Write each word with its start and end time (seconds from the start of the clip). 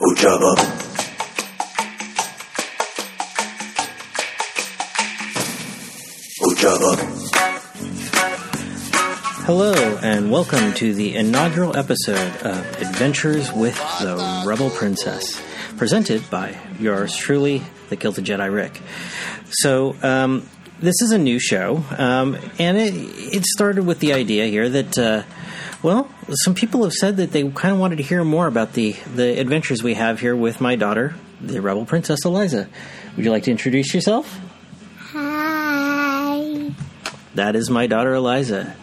Ujaba. 0.00 0.54
Ujaba. 6.40 6.94
Hello, 9.44 9.72
and 10.00 10.30
welcome 10.30 10.72
to 10.74 10.94
the 10.94 11.16
inaugural 11.16 11.76
episode 11.76 12.16
of 12.42 12.80
Adventures 12.80 13.52
with 13.52 13.74
the 14.00 14.44
Rebel 14.46 14.70
Princess, 14.70 15.42
presented 15.76 16.30
by 16.30 16.56
yours 16.78 17.16
truly, 17.16 17.64
the 17.88 17.96
Kilted 17.96 18.24
Jedi 18.24 18.54
Rick. 18.54 18.80
So, 19.50 19.96
um, 20.04 20.48
this 20.78 21.02
is 21.02 21.10
a 21.10 21.18
new 21.18 21.40
show, 21.40 21.82
um, 21.98 22.38
and 22.60 22.78
it, 22.78 22.94
it 22.94 23.44
started 23.44 23.84
with 23.84 23.98
the 23.98 24.12
idea 24.12 24.46
here 24.46 24.68
that, 24.68 24.96
uh, 24.96 25.24
well, 25.82 26.10
some 26.30 26.54
people 26.54 26.82
have 26.82 26.92
said 26.92 27.18
that 27.18 27.30
they 27.30 27.48
kind 27.50 27.72
of 27.72 27.80
wanted 27.80 27.96
to 27.96 28.02
hear 28.02 28.24
more 28.24 28.46
about 28.46 28.72
the, 28.72 28.92
the 29.14 29.38
adventures 29.38 29.82
we 29.82 29.94
have 29.94 30.20
here 30.20 30.34
with 30.34 30.60
my 30.60 30.74
daughter, 30.74 31.14
the 31.40 31.60
Rebel 31.60 31.84
Princess 31.84 32.24
Eliza. 32.24 32.68
Would 33.16 33.24
you 33.24 33.30
like 33.30 33.44
to 33.44 33.50
introduce 33.50 33.94
yourself? 33.94 34.40
Hi. 34.96 36.72
That 37.34 37.54
is 37.54 37.70
my 37.70 37.86
daughter 37.86 38.14
Eliza. 38.14 38.74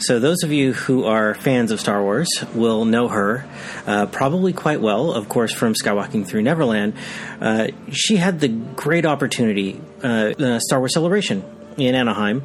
So, 0.00 0.18
those 0.18 0.42
of 0.42 0.50
you 0.50 0.72
who 0.72 1.04
are 1.04 1.34
fans 1.34 1.70
of 1.70 1.78
Star 1.78 2.02
Wars 2.02 2.28
will 2.54 2.86
know 2.86 3.08
her 3.08 3.46
uh, 3.86 4.06
probably 4.06 4.52
quite 4.52 4.80
well, 4.80 5.12
of 5.12 5.28
course, 5.28 5.52
from 5.52 5.74
Skywalking 5.74 6.26
Through 6.26 6.42
Neverland. 6.42 6.94
Uh, 7.38 7.68
she 7.92 8.16
had 8.16 8.40
the 8.40 8.48
great 8.48 9.04
opportunity, 9.04 9.80
uh, 10.02 10.58
Star 10.58 10.78
Wars 10.78 10.94
Celebration 10.94 11.44
in 11.76 11.94
Anaheim, 11.94 12.42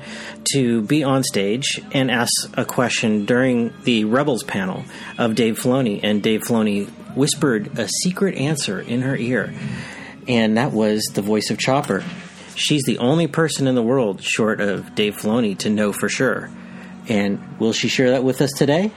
to 0.54 0.82
be 0.82 1.04
on 1.04 1.24
stage 1.24 1.82
and 1.92 2.10
ask 2.12 2.32
a 2.54 2.66
question 2.66 3.26
during 3.26 3.74
the 3.84 4.06
Rebels 4.06 4.44
panel 4.44 4.84
of 5.18 5.36
Dave 5.36 5.60
Filoni. 5.60 6.00
And 6.04 6.22
Dave 6.22 6.42
Filoni 6.42 6.88
whispered 7.16 7.78
a 7.80 7.88
secret 7.88 8.36
answer 8.36 8.80
in 8.80 9.02
her 9.02 9.16
ear, 9.16 9.54
and 10.28 10.58
that 10.58 10.72
was 10.72 11.04
the 11.14 11.22
voice 11.22 11.50
of 11.50 11.58
Chopper. 11.58 12.04
She's 12.56 12.84
the 12.84 13.00
only 13.00 13.28
person 13.28 13.68
in 13.68 13.76
the 13.76 13.84
world, 13.84 14.22
short 14.22 14.62
of 14.62 14.96
Dave 14.96 15.18
Filoni, 15.18 15.58
to 15.60 15.70
know 15.70 15.92
for 15.92 16.08
sure. 16.10 16.50
And 17.08 17.60
will 17.60 17.74
she 17.74 17.88
share 17.88 18.12
that 18.12 18.24
with 18.24 18.42
us 18.42 18.52
today? 18.52 18.92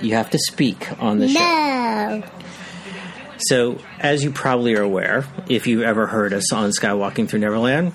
You 0.00 0.14
have 0.14 0.30
to 0.30 0.38
speak 0.38 1.00
on 1.00 1.18
the 1.18 1.28
show. 1.28 2.22
So, 3.48 3.78
as 3.98 4.24
you 4.24 4.30
probably 4.30 4.74
are 4.76 4.82
aware, 4.82 5.26
if 5.48 5.66
you've 5.66 5.82
ever 5.82 6.06
heard 6.06 6.32
us 6.32 6.52
on 6.52 6.70
Skywalking 6.70 7.28
Through 7.28 7.40
Neverland, 7.40 7.92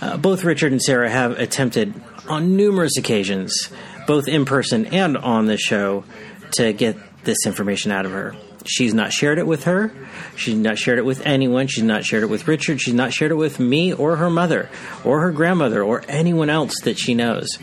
uh, 0.00 0.16
both 0.16 0.44
Richard 0.44 0.72
and 0.72 0.80
Sarah 0.80 1.10
have 1.10 1.32
attempted 1.32 1.92
on 2.28 2.56
numerous 2.56 2.96
occasions, 2.96 3.70
both 4.06 4.28
in 4.28 4.44
person 4.44 4.86
and 4.86 5.16
on 5.16 5.46
the 5.46 5.56
show, 5.56 6.04
to 6.52 6.72
get 6.72 6.96
this 7.24 7.38
information 7.44 7.90
out 7.92 8.06
of 8.06 8.12
her. 8.12 8.34
She's 8.64 8.94
not 8.94 9.12
shared 9.12 9.38
it 9.38 9.46
with 9.46 9.64
her. 9.64 9.92
She's 10.36 10.54
not 10.54 10.78
shared 10.78 10.98
it 10.98 11.04
with 11.04 11.24
anyone. 11.26 11.66
She's 11.66 11.84
not 11.84 12.04
shared 12.04 12.22
it 12.22 12.30
with 12.30 12.48
Richard. 12.48 12.80
She's 12.80 12.94
not 12.94 13.12
shared 13.12 13.30
it 13.30 13.36
with 13.36 13.58
me 13.58 13.92
or 13.92 14.16
her 14.16 14.30
mother 14.30 14.70
or 15.04 15.20
her 15.20 15.32
grandmother 15.32 15.82
or 15.82 16.02
anyone 16.08 16.50
else 16.50 16.80
that 16.82 16.98
she 16.98 17.14
knows. 17.14 17.58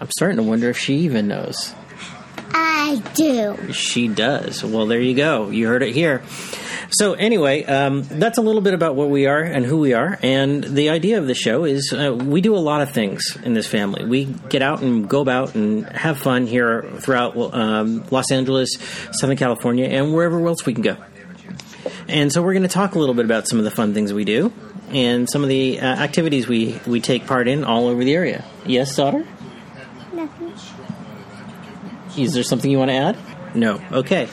I'm 0.00 0.10
starting 0.10 0.36
to 0.36 0.42
wonder 0.42 0.68
if 0.68 0.78
she 0.78 0.98
even 0.98 1.28
knows. 1.28 1.74
I 2.86 2.94
do. 3.14 3.72
She 3.72 4.06
does. 4.06 4.62
Well, 4.62 4.86
there 4.86 5.00
you 5.00 5.16
go. 5.16 5.50
You 5.50 5.66
heard 5.66 5.82
it 5.82 5.92
here. 5.92 6.22
So, 6.90 7.14
anyway, 7.14 7.64
um, 7.64 8.04
that's 8.04 8.38
a 8.38 8.40
little 8.40 8.60
bit 8.60 8.74
about 8.74 8.94
what 8.94 9.10
we 9.10 9.26
are 9.26 9.42
and 9.42 9.66
who 9.66 9.78
we 9.78 9.92
are. 9.92 10.16
And 10.22 10.62
the 10.62 10.90
idea 10.90 11.18
of 11.18 11.26
the 11.26 11.34
show 11.34 11.64
is 11.64 11.92
uh, 11.92 12.14
we 12.14 12.40
do 12.40 12.54
a 12.54 12.62
lot 12.62 12.82
of 12.82 12.92
things 12.92 13.36
in 13.42 13.54
this 13.54 13.66
family. 13.66 14.04
We 14.04 14.26
get 14.26 14.62
out 14.62 14.82
and 14.82 15.08
go 15.08 15.20
about 15.20 15.56
and 15.56 15.84
have 15.86 16.18
fun 16.18 16.46
here 16.46 16.88
throughout 17.00 17.36
um, 17.52 18.04
Los 18.12 18.30
Angeles, 18.30 18.70
Southern 19.10 19.36
California, 19.36 19.86
and 19.86 20.14
wherever 20.14 20.46
else 20.46 20.64
we 20.64 20.72
can 20.72 20.82
go. 20.82 20.96
And 22.06 22.32
so, 22.32 22.40
we're 22.40 22.52
going 22.52 22.62
to 22.62 22.68
talk 22.68 22.94
a 22.94 23.00
little 23.00 23.16
bit 23.16 23.24
about 23.24 23.48
some 23.48 23.58
of 23.58 23.64
the 23.64 23.72
fun 23.72 23.94
things 23.94 24.12
we 24.12 24.24
do 24.24 24.52
and 24.90 25.28
some 25.28 25.42
of 25.42 25.48
the 25.48 25.80
uh, 25.80 25.84
activities 25.84 26.46
we, 26.46 26.80
we 26.86 27.00
take 27.00 27.26
part 27.26 27.48
in 27.48 27.64
all 27.64 27.88
over 27.88 28.04
the 28.04 28.14
area. 28.14 28.44
Yes, 28.64 28.94
daughter? 28.94 29.26
Is 32.16 32.32
there 32.32 32.42
something 32.42 32.70
you 32.70 32.78
want 32.78 32.90
to 32.90 32.96
add? 32.96 33.16
No. 33.54 33.80
Okay. 33.90 34.26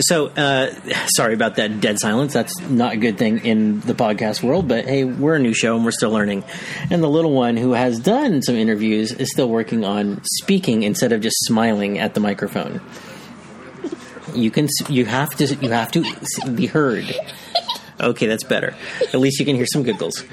So, 0.00 0.28
uh, 0.28 0.72
sorry 1.14 1.34
about 1.34 1.56
that 1.56 1.80
dead 1.80 1.98
silence. 1.98 2.32
That's 2.32 2.58
not 2.60 2.94
a 2.94 2.96
good 2.96 3.18
thing 3.18 3.44
in 3.44 3.80
the 3.80 3.92
podcast 3.92 4.42
world, 4.42 4.68
but 4.68 4.86
hey, 4.86 5.04
we're 5.04 5.36
a 5.36 5.38
new 5.38 5.52
show 5.52 5.76
and 5.76 5.84
we're 5.84 5.90
still 5.90 6.10
learning. 6.10 6.44
And 6.90 7.02
the 7.02 7.08
little 7.08 7.32
one 7.32 7.56
who 7.56 7.72
has 7.72 7.98
done 7.98 8.40
some 8.42 8.54
interviews 8.54 9.12
is 9.12 9.30
still 9.30 9.48
working 9.48 9.84
on 9.84 10.22
speaking 10.24 10.82
instead 10.82 11.12
of 11.12 11.20
just 11.20 11.36
smiling 11.44 11.98
at 11.98 12.14
the 12.14 12.20
microphone. 12.20 12.80
You 14.34 14.50
can, 14.50 14.68
you 14.88 15.04
have 15.04 15.34
to, 15.36 15.54
you 15.56 15.70
have 15.70 15.92
to 15.92 16.04
be 16.54 16.66
heard. 16.66 17.04
Okay, 18.00 18.26
that's 18.26 18.44
better. 18.44 18.74
At 19.12 19.20
least 19.20 19.38
you 19.38 19.46
can 19.46 19.56
hear 19.56 19.66
some 19.66 19.82
giggles. 19.82 20.24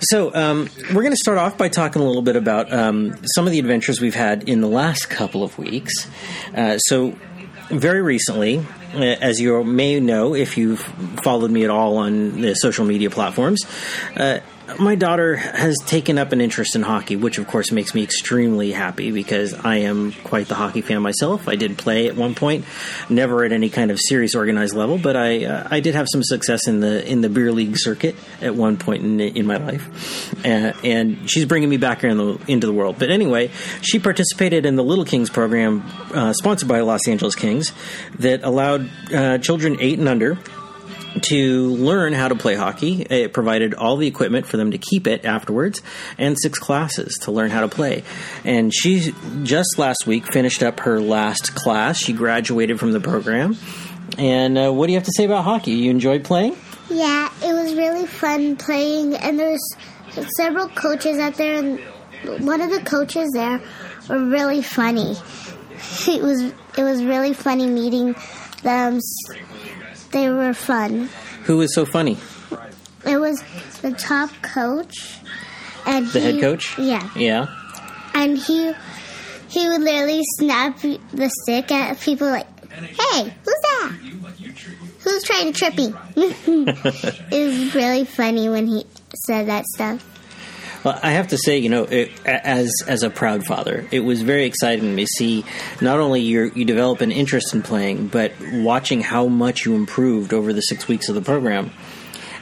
So, 0.00 0.34
um, 0.34 0.68
we're 0.92 1.02
going 1.02 1.12
to 1.12 1.16
start 1.16 1.38
off 1.38 1.56
by 1.56 1.68
talking 1.68 2.02
a 2.02 2.04
little 2.04 2.22
bit 2.22 2.36
about 2.36 2.72
um, 2.72 3.16
some 3.34 3.46
of 3.46 3.52
the 3.52 3.58
adventures 3.58 4.00
we've 4.00 4.14
had 4.14 4.48
in 4.48 4.60
the 4.60 4.68
last 4.68 5.08
couple 5.08 5.42
of 5.42 5.58
weeks. 5.58 5.92
Uh, 6.54 6.78
so, 6.78 7.16
very 7.68 8.02
recently, 8.02 8.58
uh, 8.94 9.00
as 9.00 9.40
you 9.40 9.64
may 9.64 9.98
know 10.00 10.34
if 10.34 10.58
you've 10.58 10.80
followed 11.22 11.50
me 11.50 11.64
at 11.64 11.70
all 11.70 11.96
on 11.96 12.42
the 12.42 12.54
social 12.54 12.84
media 12.84 13.08
platforms, 13.08 13.64
uh, 14.16 14.40
my 14.78 14.94
daughter 14.94 15.36
has 15.36 15.76
taken 15.86 16.18
up 16.18 16.32
an 16.32 16.40
interest 16.40 16.76
in 16.76 16.82
hockey, 16.82 17.16
which 17.16 17.38
of 17.38 17.46
course 17.46 17.72
makes 17.72 17.94
me 17.94 18.02
extremely 18.02 18.72
happy 18.72 19.10
because 19.10 19.54
I 19.54 19.76
am 19.78 20.12
quite 20.12 20.48
the 20.48 20.54
hockey 20.54 20.82
fan 20.82 21.02
myself. 21.02 21.48
I 21.48 21.56
did 21.56 21.76
play 21.78 22.08
at 22.08 22.16
one 22.16 22.34
point, 22.34 22.64
never 23.08 23.44
at 23.44 23.52
any 23.52 23.70
kind 23.70 23.90
of 23.90 23.98
serious 24.00 24.34
organized 24.34 24.74
level, 24.74 24.98
but 24.98 25.16
I 25.16 25.44
uh, 25.44 25.68
I 25.70 25.80
did 25.80 25.94
have 25.94 26.06
some 26.10 26.22
success 26.22 26.68
in 26.68 26.80
the 26.80 27.06
in 27.08 27.20
the 27.20 27.28
beer 27.28 27.52
league 27.52 27.76
circuit 27.76 28.14
at 28.40 28.54
one 28.54 28.76
point 28.76 29.02
in 29.02 29.20
in 29.20 29.46
my 29.46 29.56
life, 29.56 30.34
uh, 30.44 30.72
and 30.84 31.28
she's 31.28 31.44
bringing 31.44 31.68
me 31.68 31.76
back 31.76 32.04
in 32.04 32.16
the, 32.16 32.38
into 32.46 32.66
the 32.66 32.72
world. 32.72 32.96
But 32.98 33.10
anyway, 33.10 33.50
she 33.82 33.98
participated 33.98 34.66
in 34.66 34.76
the 34.76 34.84
Little 34.84 35.04
Kings 35.04 35.30
program 35.30 35.84
uh, 36.14 36.32
sponsored 36.32 36.68
by 36.68 36.80
Los 36.80 37.08
Angeles 37.08 37.34
Kings 37.34 37.72
that 38.18 38.44
allowed 38.44 38.88
uh, 39.12 39.38
children 39.38 39.76
eight 39.80 39.98
and 39.98 40.08
under 40.08 40.38
to 41.20 41.68
learn 41.74 42.12
how 42.12 42.28
to 42.28 42.34
play 42.34 42.54
hockey. 42.54 43.02
It 43.02 43.32
provided 43.32 43.74
all 43.74 43.96
the 43.96 44.06
equipment 44.06 44.46
for 44.46 44.56
them 44.56 44.70
to 44.70 44.78
keep 44.78 45.06
it 45.06 45.24
afterwards, 45.24 45.82
and 46.18 46.36
six 46.40 46.58
classes 46.58 47.18
to 47.22 47.32
learn 47.32 47.50
how 47.50 47.60
to 47.60 47.68
play. 47.68 48.04
And 48.44 48.72
she 48.74 49.14
just 49.42 49.78
last 49.78 50.06
week 50.06 50.32
finished 50.32 50.62
up 50.62 50.80
her 50.80 51.00
last 51.00 51.54
class. 51.54 51.98
She 51.98 52.12
graduated 52.12 52.78
from 52.78 52.92
the 52.92 53.00
program. 53.00 53.56
And 54.18 54.58
uh, 54.58 54.72
what 54.72 54.86
do 54.86 54.92
you 54.92 54.98
have 54.98 55.06
to 55.06 55.12
say 55.16 55.24
about 55.24 55.44
hockey? 55.44 55.72
You 55.72 55.90
enjoyed 55.90 56.24
playing? 56.24 56.56
Yeah, 56.90 57.30
it 57.42 57.52
was 57.52 57.74
really 57.74 58.06
fun 58.06 58.56
playing, 58.56 59.14
and 59.14 59.38
there's 59.38 59.62
several 60.36 60.68
coaches 60.68 61.18
out 61.18 61.34
there, 61.34 61.58
and 61.58 61.80
one 62.44 62.60
of 62.60 62.70
the 62.70 62.80
coaches 62.80 63.30
there 63.32 63.62
were 64.08 64.24
really 64.24 64.62
funny. 64.62 65.16
It 66.06 66.22
was 66.22 66.40
it 66.78 66.84
was 66.84 67.04
really 67.04 67.34
funny 67.34 67.66
meeting 67.66 68.14
them. 68.62 69.00
They 70.12 70.30
were 70.30 70.54
fun. 70.54 71.08
Who 71.44 71.56
was 71.58 71.74
so 71.74 71.84
funny? 71.84 72.18
It 73.04 73.16
was 73.16 73.42
the 73.82 73.92
top 73.92 74.30
coach, 74.42 75.18
and 75.86 76.06
The 76.06 76.20
head 76.20 76.40
coach? 76.40 76.78
Yeah, 76.78 77.08
Yeah. 77.16 77.46
and 78.14 78.38
he 78.38 78.72
he 79.48 79.68
would 79.68 79.80
literally 79.82 80.22
snap 80.38 80.78
the 80.80 81.30
stick 81.42 81.72
at 81.72 81.98
people 82.00 82.28
like, 82.28 82.46
"Hey, 82.70 83.34
who's 83.44 83.60
that? 83.62 83.92
Who's 85.00 85.22
trying 85.24 85.52
to 85.52 85.58
trip 85.58 85.76
me?" 85.76 85.92
it 86.16 87.46
was 87.46 87.74
really 87.74 88.04
funny 88.04 88.48
when 88.48 88.66
he 88.68 88.86
said 89.26 89.48
that 89.48 89.64
stuff. 89.66 90.04
Well, 90.84 90.98
I 91.00 91.12
have 91.12 91.28
to 91.28 91.38
say, 91.38 91.58
you 91.58 91.68
know, 91.68 91.84
it, 91.84 92.10
as 92.26 92.72
as 92.88 93.02
a 93.04 93.10
proud 93.10 93.44
father, 93.44 93.86
it 93.92 94.00
was 94.00 94.22
very 94.22 94.44
exciting 94.44 94.96
to 94.96 95.06
see 95.06 95.44
not 95.80 96.00
only 96.00 96.22
your 96.22 96.46
you 96.46 96.64
develop 96.64 97.00
an 97.00 97.12
interest 97.12 97.54
in 97.54 97.62
playing, 97.62 98.08
but 98.08 98.32
watching 98.52 99.00
how 99.00 99.28
much 99.28 99.64
you 99.64 99.74
improved 99.74 100.34
over 100.34 100.52
the 100.52 100.60
six 100.60 100.88
weeks 100.88 101.08
of 101.08 101.14
the 101.14 101.22
program. 101.22 101.70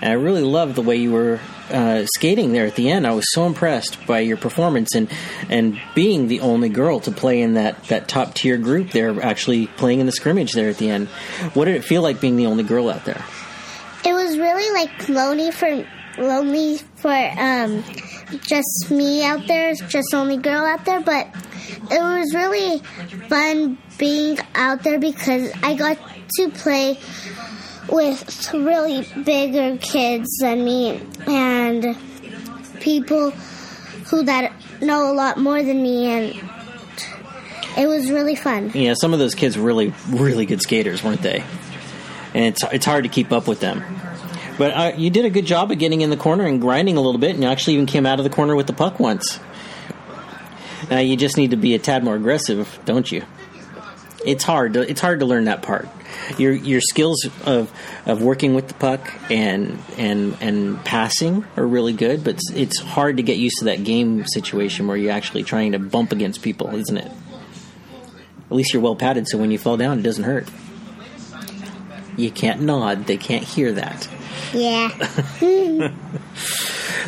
And 0.01 0.11
I 0.11 0.15
really 0.15 0.43
loved 0.43 0.77
the 0.77 0.83
way 0.83 0.97
you 0.97 1.13
were 1.13 1.41
uh, 1.71 2.07
skating 2.17 2.53
there 2.53 2.65
at 2.65 2.75
the 2.75 2.91
end. 2.91 3.07
I 3.07 3.13
was 3.13 3.27
so 3.33 3.47
impressed 3.47 4.07
by 4.07 4.21
your 4.21 4.39
performance 4.39 4.95
and 4.95 5.11
and 5.51 5.79
being 5.95 6.29
the 6.29 6.41
only 6.41 6.71
girl 6.71 7.01
to 7.01 7.11
play 7.11 7.43
in 7.43 7.55
that 7.55 7.85
that 7.85 8.09
top 8.09 8.33
tier 8.33 8.57
group 8.57 8.91
there, 8.91 9.23
actually 9.23 9.67
playing 9.67 10.01
in 10.01 10.07
the 10.07 10.13
scrimmage 10.13 10.53
there 10.53 10.71
at 10.71 10.79
the 10.79 10.89
end. 10.89 11.09
What 11.53 11.67
did 11.67 11.77
it 11.77 11.85
feel 11.85 12.01
like 12.01 12.23
being 12.23 12.37
the 12.37 12.47
only 12.47 12.65
girl 12.65 12.89
out 12.89 13.05
there? 13.05 13.23
It 14.03 14.15
was 14.15 14.39
really 14.39 14.73
like 14.73 15.09
lonely 15.11 15.51
for 15.51 15.87
lonely 16.19 16.79
for 16.97 17.11
um 17.11 17.85
just 18.43 18.91
me 18.91 19.25
out 19.25 19.47
there, 19.47 19.75
just 19.75 20.15
only 20.15 20.37
girl 20.37 20.65
out 20.65 20.85
there, 20.85 21.01
but 21.01 21.29
it 21.91 22.01
was 22.01 22.35
really 22.35 22.79
fun 23.29 23.79
being 23.99 24.39
out 24.55 24.83
there 24.83 24.99
because 24.99 25.53
I 25.63 25.75
got 25.75 25.99
to 26.37 26.51
play 26.51 26.99
with 27.89 28.53
really 28.55 29.07
bigger 29.25 29.77
kids 29.79 30.29
than 30.41 30.65
me 30.65 31.01
and 31.27 31.97
people 32.81 33.31
who 33.31 34.23
that 34.23 34.53
know 34.81 35.11
a 35.11 35.15
lot 35.15 35.39
more 35.39 35.63
than 35.63 35.83
me 35.83 36.07
and 36.07 36.51
it 37.77 37.87
was 37.87 38.11
really 38.11 38.35
fun. 38.37 38.71
Yeah, 38.75 38.95
some 38.95 39.13
of 39.13 39.19
those 39.19 39.35
kids 39.35 39.57
were 39.57 39.65
really, 39.65 39.93
really 40.09 40.47
good 40.47 40.61
skaters, 40.61 41.03
weren't 41.03 41.23
they? 41.23 41.45
and 42.35 42.45
it's 42.45 42.63
it's 42.73 42.87
hard 42.87 43.05
to 43.05 43.11
keep 43.11 43.33
up 43.33 43.49
with 43.49 43.61
them. 43.61 43.83
But 44.61 44.77
uh, 44.77 44.93
you 44.95 45.09
did 45.09 45.25
a 45.25 45.31
good 45.31 45.47
job 45.47 45.71
of 45.71 45.79
getting 45.79 46.03
in 46.03 46.11
the 46.11 46.19
corner 46.19 46.45
and 46.45 46.61
grinding 46.61 46.99
a 46.99 47.01
little 47.01 47.19
bit, 47.19 47.31
and 47.31 47.43
you 47.43 47.49
actually 47.49 47.73
even 47.73 47.87
came 47.87 48.05
out 48.05 48.19
of 48.19 48.25
the 48.25 48.31
corner 48.31 48.55
with 48.55 48.67
the 48.67 48.75
puck 48.75 49.01
once. 49.01 49.41
Now 50.91 50.99
you 50.99 51.17
just 51.17 51.39
need 51.39 51.53
to 51.53 51.57
be 51.57 51.75
a 51.75 51.79
tad 51.79 52.05
more 52.05 52.15
aggressive, 52.15 52.79
don't 52.85 53.11
you? 53.11 53.25
It's 54.23 54.45
hard. 54.45 54.75
To, 54.75 54.83
it's 54.83 55.01
hard 55.01 55.21
to 55.21 55.25
learn 55.25 55.47
that 55.47 55.63
part. 55.63 55.89
Your 56.37 56.53
your 56.53 56.83
skills 56.83 57.27
of 57.47 57.73
of 58.05 58.21
working 58.21 58.53
with 58.53 58.69
the 58.69 58.75
puck 58.75 59.11
and 59.31 59.79
and 59.97 60.37
and 60.43 60.85
passing 60.85 61.47
are 61.57 61.67
really 61.67 61.95
good, 61.95 62.23
but 62.23 62.35
it's, 62.35 62.51
it's 62.51 62.81
hard 62.81 63.17
to 63.17 63.23
get 63.23 63.39
used 63.39 63.61
to 63.61 63.65
that 63.65 63.83
game 63.83 64.27
situation 64.27 64.87
where 64.89 64.97
you're 64.99 65.13
actually 65.13 65.43
trying 65.43 65.73
to 65.73 65.79
bump 65.79 66.13
against 66.13 66.43
people, 66.43 66.75
isn't 66.75 66.99
it? 66.99 67.11
At 67.11 68.53
least 68.53 68.75
you're 68.75 68.83
well 68.83 68.95
padded, 68.95 69.27
so 69.27 69.39
when 69.39 69.53
you 69.53 69.57
fall 69.57 69.79
down, 69.79 70.01
it 70.01 70.03
doesn't 70.03 70.25
hurt. 70.25 70.51
You 72.19 72.31
can't 72.31 72.61
nod; 72.61 73.07
they 73.07 73.17
can't 73.17 73.45
hear 73.45 73.73
that. 73.73 74.07
Yeah. 74.53 75.93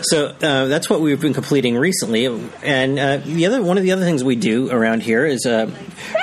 So 0.04 0.26
uh, 0.26 0.66
that's 0.66 0.90
what 0.90 1.00
we've 1.00 1.20
been 1.20 1.32
completing 1.32 1.76
recently, 1.76 2.26
and 2.26 2.98
uh, 2.98 3.18
the 3.18 3.46
other 3.46 3.62
one 3.62 3.78
of 3.78 3.84
the 3.84 3.92
other 3.92 4.04
things 4.04 4.24
we 4.24 4.34
do 4.34 4.68
around 4.70 5.00
here 5.02 5.24
is 5.24 5.46
uh, 5.46 5.70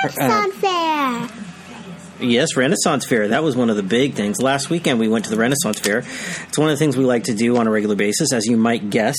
Renaissance 0.04 0.54
Fair. 0.56 1.28
Yes, 2.20 2.56
Renaissance 2.56 3.06
Fair. 3.06 3.28
That 3.28 3.42
was 3.42 3.56
one 3.56 3.70
of 3.70 3.76
the 3.76 3.82
big 3.82 4.14
things. 4.14 4.42
Last 4.42 4.68
weekend 4.68 5.00
we 5.00 5.08
went 5.08 5.24
to 5.24 5.30
the 5.30 5.38
Renaissance 5.38 5.80
Fair. 5.80 5.98
It's 6.00 6.58
one 6.58 6.68
of 6.68 6.74
the 6.74 6.84
things 6.84 6.96
we 6.96 7.04
like 7.04 7.24
to 7.24 7.34
do 7.34 7.56
on 7.56 7.66
a 7.66 7.70
regular 7.70 7.96
basis, 7.96 8.34
as 8.34 8.46
you 8.46 8.58
might 8.58 8.90
guess. 8.90 9.16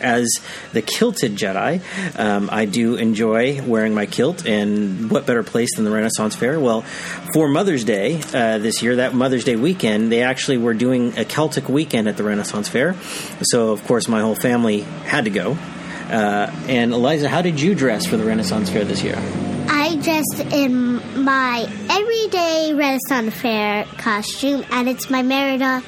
As 0.00 0.28
the 0.72 0.82
kilted 0.82 1.36
Jedi, 1.36 1.80
um, 2.18 2.48
I 2.52 2.64
do 2.64 2.96
enjoy 2.96 3.62
wearing 3.62 3.94
my 3.94 4.06
kilt, 4.06 4.46
and 4.46 5.10
what 5.10 5.26
better 5.26 5.42
place 5.42 5.74
than 5.76 5.84
the 5.84 5.90
Renaissance 5.90 6.36
Fair? 6.36 6.58
Well, 6.60 6.82
for 7.34 7.48
Mother's 7.48 7.84
Day 7.84 8.20
uh, 8.34 8.58
this 8.58 8.82
year, 8.82 8.96
that 8.96 9.14
Mother's 9.14 9.44
Day 9.44 9.56
weekend, 9.56 10.12
they 10.12 10.22
actually 10.22 10.58
were 10.58 10.74
doing 10.74 11.18
a 11.18 11.24
Celtic 11.24 11.68
weekend 11.68 12.08
at 12.08 12.16
the 12.16 12.24
Renaissance 12.24 12.68
Fair. 12.68 12.94
So, 13.42 13.70
of 13.70 13.84
course, 13.84 14.08
my 14.08 14.20
whole 14.20 14.34
family 14.34 14.80
had 14.80 15.24
to 15.24 15.30
go. 15.30 15.52
Uh, 15.52 16.50
and 16.68 16.92
Eliza, 16.92 17.28
how 17.28 17.40
did 17.42 17.60
you 17.60 17.74
dress 17.74 18.04
for 18.06 18.16
the 18.16 18.24
Renaissance 18.24 18.68
Fair 18.68 18.84
this 18.84 19.02
year? 19.02 19.16
I 19.68 19.96
dressed 19.96 20.52
in 20.52 21.24
my 21.24 21.66
everyday 21.88 22.74
Renaissance 22.74 23.34
Fair 23.34 23.84
costume, 23.96 24.64
and 24.70 24.88
it's 24.88 25.08
my 25.08 25.22
Merida 25.22 25.82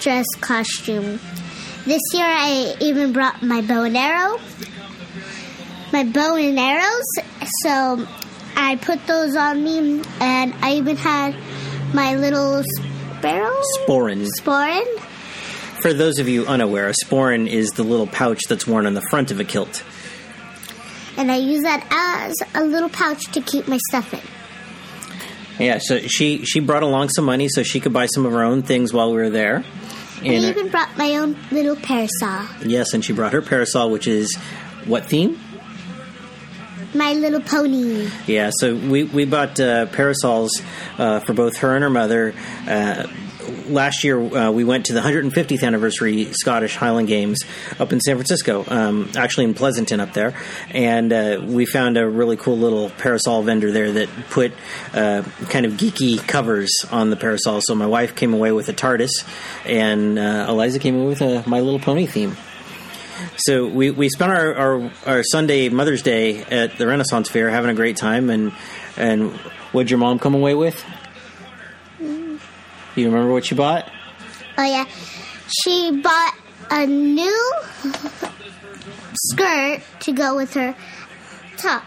dress 0.00 0.26
costume. 0.40 1.18
This 1.88 2.02
year, 2.12 2.26
I 2.26 2.76
even 2.82 3.14
brought 3.14 3.42
my 3.42 3.62
bow 3.62 3.84
and 3.84 3.96
arrow, 3.96 4.38
my 5.90 6.04
bow 6.04 6.36
and 6.36 6.58
arrows. 6.58 7.06
So 7.62 8.06
I 8.54 8.76
put 8.76 9.06
those 9.06 9.34
on 9.34 9.64
me, 9.64 10.02
and 10.20 10.52
I 10.60 10.74
even 10.74 10.98
had 10.98 11.34
my 11.94 12.14
little 12.16 12.62
sparrow 12.62 13.54
sporran. 13.78 14.28
sporran. 14.38 14.84
For 15.80 15.94
those 15.94 16.18
of 16.18 16.28
you 16.28 16.44
unaware, 16.44 16.90
a 16.90 16.94
sporran 17.06 17.48
is 17.48 17.70
the 17.70 17.84
little 17.84 18.06
pouch 18.06 18.42
that's 18.50 18.66
worn 18.66 18.84
on 18.84 18.92
the 18.92 19.06
front 19.08 19.30
of 19.30 19.40
a 19.40 19.44
kilt. 19.44 19.82
and 21.16 21.32
I 21.32 21.36
use 21.36 21.62
that 21.62 21.86
as 21.90 22.34
a 22.54 22.64
little 22.66 22.90
pouch 22.90 23.24
to 23.32 23.40
keep 23.40 23.66
my 23.66 23.78
stuff 23.88 24.12
in. 24.12 25.64
Yeah, 25.64 25.78
so 25.78 26.00
she 26.00 26.44
she 26.44 26.60
brought 26.60 26.82
along 26.82 27.08
some 27.08 27.24
money 27.24 27.48
so 27.48 27.62
she 27.62 27.80
could 27.80 27.94
buy 27.94 28.08
some 28.08 28.26
of 28.26 28.32
her 28.32 28.42
own 28.42 28.60
things 28.62 28.92
while 28.92 29.10
we 29.10 29.16
were 29.16 29.30
there. 29.30 29.64
I 30.22 30.26
And 30.26 30.44
even 30.44 30.68
brought 30.68 30.96
my 30.96 31.16
own 31.16 31.36
little 31.50 31.76
parasol, 31.76 32.46
yes, 32.64 32.94
and 32.94 33.04
she 33.04 33.12
brought 33.12 33.32
her 33.32 33.42
parasol, 33.42 33.90
which 33.90 34.06
is 34.06 34.34
what 34.86 35.06
theme? 35.06 35.38
my 36.94 37.12
little 37.12 37.40
pony. 37.40 38.08
Yeah, 38.26 38.50
so 38.58 38.74
we 38.74 39.04
we 39.04 39.24
bought 39.24 39.60
uh, 39.60 39.86
parasols 39.86 40.50
uh, 40.96 41.20
for 41.20 41.34
both 41.34 41.58
her 41.58 41.74
and 41.74 41.82
her 41.84 41.90
mother. 41.90 42.34
Uh, 42.66 43.06
last 43.68 44.04
year, 44.04 44.18
uh, 44.18 44.50
we 44.50 44.64
went 44.64 44.86
to 44.86 44.92
the 44.92 45.00
150th 45.00 45.62
anniversary 45.62 46.32
Scottish 46.32 46.76
Highland 46.76 47.08
Games 47.08 47.40
up 47.78 47.92
in 47.92 48.00
San 48.00 48.16
Francisco, 48.16 48.64
um, 48.68 49.10
actually 49.16 49.44
in 49.44 49.54
Pleasanton 49.54 50.00
up 50.00 50.12
there, 50.12 50.34
and 50.70 51.12
uh, 51.12 51.40
we 51.44 51.66
found 51.66 51.96
a 51.96 52.08
really 52.08 52.36
cool 52.36 52.58
little 52.58 52.90
parasol 52.90 53.42
vendor 53.42 53.70
there 53.72 53.92
that 53.92 54.08
put 54.30 54.52
uh, 54.94 55.22
kind 55.48 55.66
of 55.66 55.72
geeky 55.72 56.18
covers 56.26 56.70
on 56.90 57.10
the 57.10 57.16
parasol. 57.16 57.60
So 57.60 57.74
my 57.74 57.86
wife 57.86 58.14
came 58.14 58.34
away 58.34 58.52
with 58.52 58.68
a 58.68 58.74
TARDIS, 58.74 59.10
and 59.64 60.18
uh, 60.18 60.46
Eliza 60.48 60.78
came 60.78 60.96
away 60.96 61.06
with 61.06 61.22
a 61.22 61.44
My 61.46 61.60
Little 61.60 61.80
Pony 61.80 62.06
theme. 62.06 62.36
So 63.36 63.66
we, 63.66 63.90
we 63.90 64.08
spent 64.08 64.32
our, 64.32 64.54
our, 64.54 64.92
our 65.06 65.22
Sunday 65.22 65.68
Mother's 65.68 66.02
Day 66.02 66.42
at 66.44 66.78
the 66.78 66.86
Renaissance 66.86 67.28
Fair 67.28 67.50
having 67.50 67.70
a 67.70 67.74
great 67.74 67.96
time 67.96 68.30
and 68.30 68.52
and 68.96 69.32
what'd 69.72 69.90
your 69.90 69.98
mom 69.98 70.18
come 70.18 70.34
away 70.34 70.54
with? 70.54 70.84
You 72.98 73.06
remember 73.10 73.32
what 73.32 73.46
she 73.46 73.54
bought? 73.54 73.88
Oh 74.58 74.64
yeah, 74.64 74.84
she 75.46 76.00
bought 76.02 76.34
a 76.68 76.84
new 76.84 77.52
skirt 79.14 79.82
to 80.00 80.12
go 80.12 80.34
with 80.34 80.52
her 80.54 80.74
top. 81.56 81.84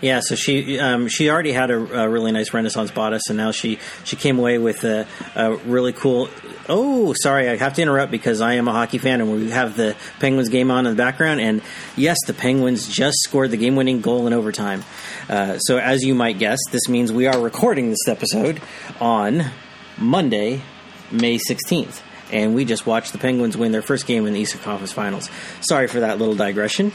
Yeah, 0.00 0.20
so 0.20 0.34
she 0.34 0.78
um, 0.78 1.08
she 1.08 1.28
already 1.28 1.52
had 1.52 1.70
a, 1.70 2.04
a 2.04 2.08
really 2.08 2.32
nice 2.32 2.54
Renaissance 2.54 2.90
bodice, 2.90 3.24
and 3.28 3.36
now 3.36 3.50
she 3.50 3.78
she 4.04 4.16
came 4.16 4.38
away 4.38 4.56
with 4.56 4.82
a, 4.84 5.06
a 5.34 5.56
really 5.56 5.92
cool. 5.92 6.30
Oh, 6.70 7.12
sorry, 7.12 7.50
I 7.50 7.56
have 7.56 7.74
to 7.74 7.82
interrupt 7.82 8.10
because 8.10 8.40
I 8.40 8.54
am 8.54 8.66
a 8.66 8.72
hockey 8.72 8.96
fan, 8.96 9.20
and 9.20 9.30
we 9.30 9.50
have 9.50 9.76
the 9.76 9.96
Penguins 10.18 10.48
game 10.48 10.70
on 10.70 10.86
in 10.86 10.92
the 10.92 10.96
background. 10.96 11.40
And 11.40 11.60
yes, 11.96 12.16
the 12.26 12.32
Penguins 12.32 12.88
just 12.88 13.18
scored 13.24 13.50
the 13.50 13.58
game-winning 13.58 14.00
goal 14.00 14.26
in 14.26 14.32
overtime. 14.32 14.84
Uh, 15.28 15.58
so, 15.58 15.76
as 15.76 16.02
you 16.02 16.14
might 16.14 16.38
guess, 16.38 16.58
this 16.70 16.88
means 16.88 17.12
we 17.12 17.26
are 17.26 17.38
recording 17.38 17.90
this 17.90 18.08
episode 18.08 18.62
on 19.00 19.50
Monday, 19.98 20.62
May 21.10 21.36
sixteenth. 21.36 22.02
And 22.32 22.54
we 22.54 22.64
just 22.64 22.86
watched 22.86 23.12
the 23.12 23.18
Penguins 23.18 23.56
win 23.56 23.72
their 23.72 23.82
first 23.82 24.06
game 24.06 24.26
in 24.26 24.32
the 24.32 24.40
Eastern 24.40 24.62
Conference 24.62 24.92
Finals. 24.92 25.28
Sorry 25.60 25.88
for 25.88 26.00
that 26.00 26.18
little 26.18 26.36
digression. 26.36 26.92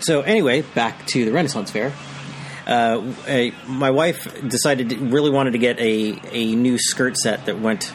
So 0.00 0.22
anyway, 0.22 0.62
back 0.62 1.06
to 1.08 1.24
the 1.24 1.32
Renaissance 1.32 1.70
Fair. 1.70 1.92
Uh, 2.66 3.12
my 3.66 3.90
wife 3.90 4.26
decided 4.48 4.92
really 4.92 5.30
wanted 5.30 5.52
to 5.52 5.58
get 5.58 5.78
a, 5.78 6.18
a 6.32 6.54
new 6.54 6.78
skirt 6.78 7.16
set 7.16 7.46
that 7.46 7.60
went 7.60 7.92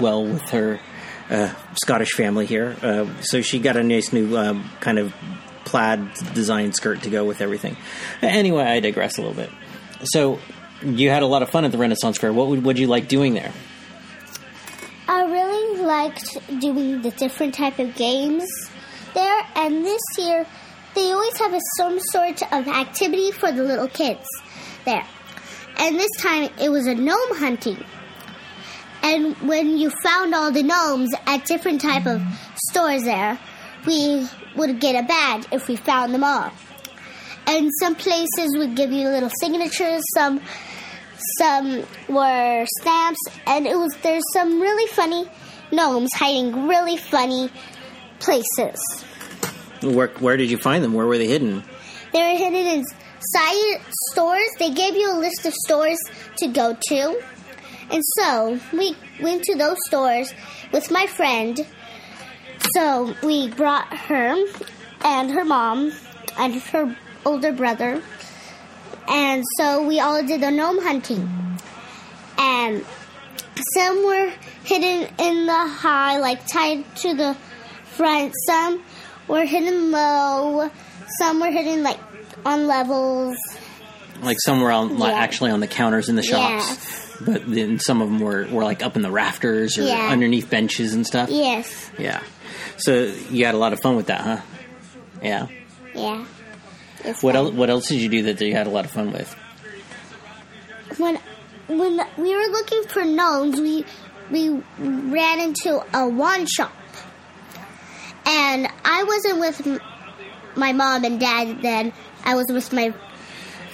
well 0.00 0.24
with 0.24 0.50
her 0.50 0.80
uh, 1.28 1.54
Scottish 1.74 2.12
family 2.12 2.46
here. 2.46 2.76
Uh, 2.82 3.06
so 3.20 3.40
she 3.40 3.60
got 3.60 3.76
a 3.76 3.82
nice 3.82 4.12
new 4.12 4.36
um, 4.36 4.68
kind 4.80 4.98
of 4.98 5.14
plaid 5.64 6.12
design 6.34 6.72
skirt 6.72 7.02
to 7.02 7.10
go 7.10 7.24
with 7.24 7.40
everything. 7.40 7.76
Anyway, 8.20 8.64
I 8.64 8.80
digress 8.80 9.18
a 9.18 9.22
little 9.22 9.36
bit. 9.36 9.50
So 10.04 10.40
you 10.82 11.10
had 11.10 11.22
a 11.22 11.26
lot 11.26 11.42
of 11.42 11.50
fun 11.50 11.64
at 11.64 11.72
the 11.72 11.78
Renaissance 11.78 12.18
Fair. 12.18 12.32
What 12.32 12.48
would, 12.48 12.64
would 12.64 12.78
you 12.78 12.88
like 12.88 13.06
doing 13.06 13.34
there? 13.34 13.52
I 15.06 15.24
really 15.24 15.82
liked 15.82 16.60
doing 16.60 17.02
the 17.02 17.10
different 17.10 17.54
type 17.54 17.78
of 17.78 17.94
games 17.94 18.48
there, 19.14 19.42
and 19.56 19.84
this 19.84 20.02
year 20.18 20.46
they 20.94 21.12
always 21.12 21.36
have 21.38 21.52
a, 21.52 21.60
some 21.76 21.98
sort 22.00 22.42
of 22.52 22.68
activity 22.68 23.30
for 23.32 23.52
the 23.52 23.62
little 23.62 23.88
kids 23.88 24.26
there. 24.84 25.06
And 25.78 25.98
this 25.98 26.10
time 26.18 26.50
it 26.60 26.70
was 26.70 26.86
a 26.86 26.94
gnome 26.94 27.36
hunting. 27.36 27.84
And 29.02 29.34
when 29.48 29.78
you 29.78 29.90
found 30.02 30.34
all 30.34 30.52
the 30.52 30.62
gnomes 30.62 31.10
at 31.26 31.46
different 31.46 31.80
type 31.80 32.06
of 32.06 32.22
stores 32.68 33.04
there, 33.04 33.38
we 33.86 34.28
would 34.56 34.80
get 34.80 35.02
a 35.02 35.06
badge 35.06 35.46
if 35.52 35.68
we 35.68 35.76
found 35.76 36.12
them 36.12 36.24
all. 36.24 36.52
And 37.46 37.70
some 37.80 37.94
places 37.94 38.56
would 38.56 38.76
give 38.76 38.92
you 38.92 39.08
little 39.08 39.30
signatures, 39.40 40.02
some 40.14 40.40
some 41.38 41.84
were 42.08 42.66
stamps, 42.80 43.18
and 43.46 43.66
it 43.66 43.76
was 43.76 43.94
there's 44.02 44.22
some 44.32 44.60
really 44.60 44.86
funny 44.88 45.28
gnomes 45.72 46.12
hiding 46.14 46.66
really 46.68 46.96
funny 46.96 47.50
places. 48.18 48.80
Where, 49.82 50.08
where 50.08 50.36
did 50.36 50.50
you 50.50 50.58
find 50.58 50.84
them? 50.84 50.92
Where 50.92 51.06
were 51.06 51.18
they 51.18 51.26
hidden? 51.28 51.62
They 52.12 52.22
were 52.22 52.38
hidden 52.38 52.66
in 52.66 52.84
side 53.20 53.80
stores. 54.10 54.48
They 54.58 54.70
gave 54.70 54.94
you 54.94 55.12
a 55.12 55.18
list 55.18 55.46
of 55.46 55.54
stores 55.54 55.98
to 56.38 56.48
go 56.48 56.76
to. 56.88 57.22
And 57.90 58.02
so 58.16 58.60
we 58.72 58.96
went 59.20 59.42
to 59.44 59.56
those 59.56 59.76
stores 59.86 60.32
with 60.72 60.90
my 60.90 61.06
friend. 61.06 61.66
So 62.74 63.14
we 63.22 63.48
brought 63.48 63.92
her 63.92 64.36
and 65.04 65.30
her 65.30 65.44
mom 65.44 65.92
and 66.38 66.54
her 66.54 66.96
older 67.24 67.52
brother. 67.52 68.02
And 69.08 69.44
so 69.56 69.86
we 69.86 69.98
all 69.98 70.24
did 70.24 70.40
the 70.40 70.50
gnome 70.50 70.80
hunting. 70.80 71.58
And 72.38 72.84
some 73.74 74.04
were 74.04 74.32
hidden 74.64 75.12
in 75.18 75.46
the 75.46 75.66
high, 75.66 76.18
like 76.18 76.46
tied 76.46 76.84
to 76.96 77.14
the 77.14 77.36
front. 77.84 78.34
Some 78.46 78.82
were 79.30 79.44
hidden 79.44 79.90
low. 79.90 80.70
Some 81.18 81.40
were 81.40 81.50
hidden 81.50 81.82
like 81.82 81.98
on 82.44 82.66
levels. 82.66 83.36
Like 84.22 84.36
somewhere 84.40 84.70
on, 84.70 84.98
like, 84.98 85.14
actually 85.14 85.50
on 85.50 85.60
the 85.60 85.66
counters 85.66 86.08
in 86.10 86.16
the 86.16 86.22
shops. 86.22 86.64
Yes. 86.68 87.16
But 87.22 87.50
then 87.50 87.78
some 87.78 88.02
of 88.02 88.08
them 88.08 88.20
were, 88.20 88.46
were 88.50 88.64
like 88.64 88.82
up 88.82 88.96
in 88.96 89.02
the 89.02 89.10
rafters 89.10 89.78
or 89.78 89.82
Yeah. 89.82 90.08
underneath 90.10 90.50
benches 90.50 90.92
and 90.94 91.06
stuff. 91.06 91.30
Yes. 91.30 91.90
Yeah. 91.98 92.20
So 92.76 93.12
you 93.30 93.44
had 93.46 93.54
a 93.54 93.58
lot 93.58 93.72
of 93.72 93.80
fun 93.80 93.96
with 93.96 94.06
that, 94.06 94.20
huh? 94.20 94.40
Yeah. 95.22 95.46
Yeah. 95.94 96.24
What 97.22 97.34
else? 97.36 97.52
What 97.52 97.70
else 97.70 97.88
did 97.88 97.96
you 98.00 98.08
do 98.10 98.22
that 98.24 98.40
you 98.40 98.54
had 98.54 98.66
a 98.66 98.70
lot 98.70 98.84
of 98.84 98.90
fun 98.90 99.12
with? 99.12 99.34
When 100.98 101.18
when 101.68 102.00
we 102.18 102.34
were 102.34 102.52
looking 102.52 102.82
for 102.84 103.04
gnomes, 103.04 103.60
we 103.60 103.84
we 104.30 104.62
ran 104.78 105.40
into 105.40 105.82
a 105.94 106.08
wand 106.08 106.48
shop, 106.50 106.72
and 108.26 108.68
I 108.84 109.04
wasn't 109.04 109.40
with 109.40 109.66
m- 109.66 109.80
my 110.56 110.72
mom 110.72 111.04
and 111.04 111.18
dad 111.20 111.62
then. 111.62 111.92
I 112.24 112.34
was 112.34 112.46
with 112.50 112.72
my 112.72 112.92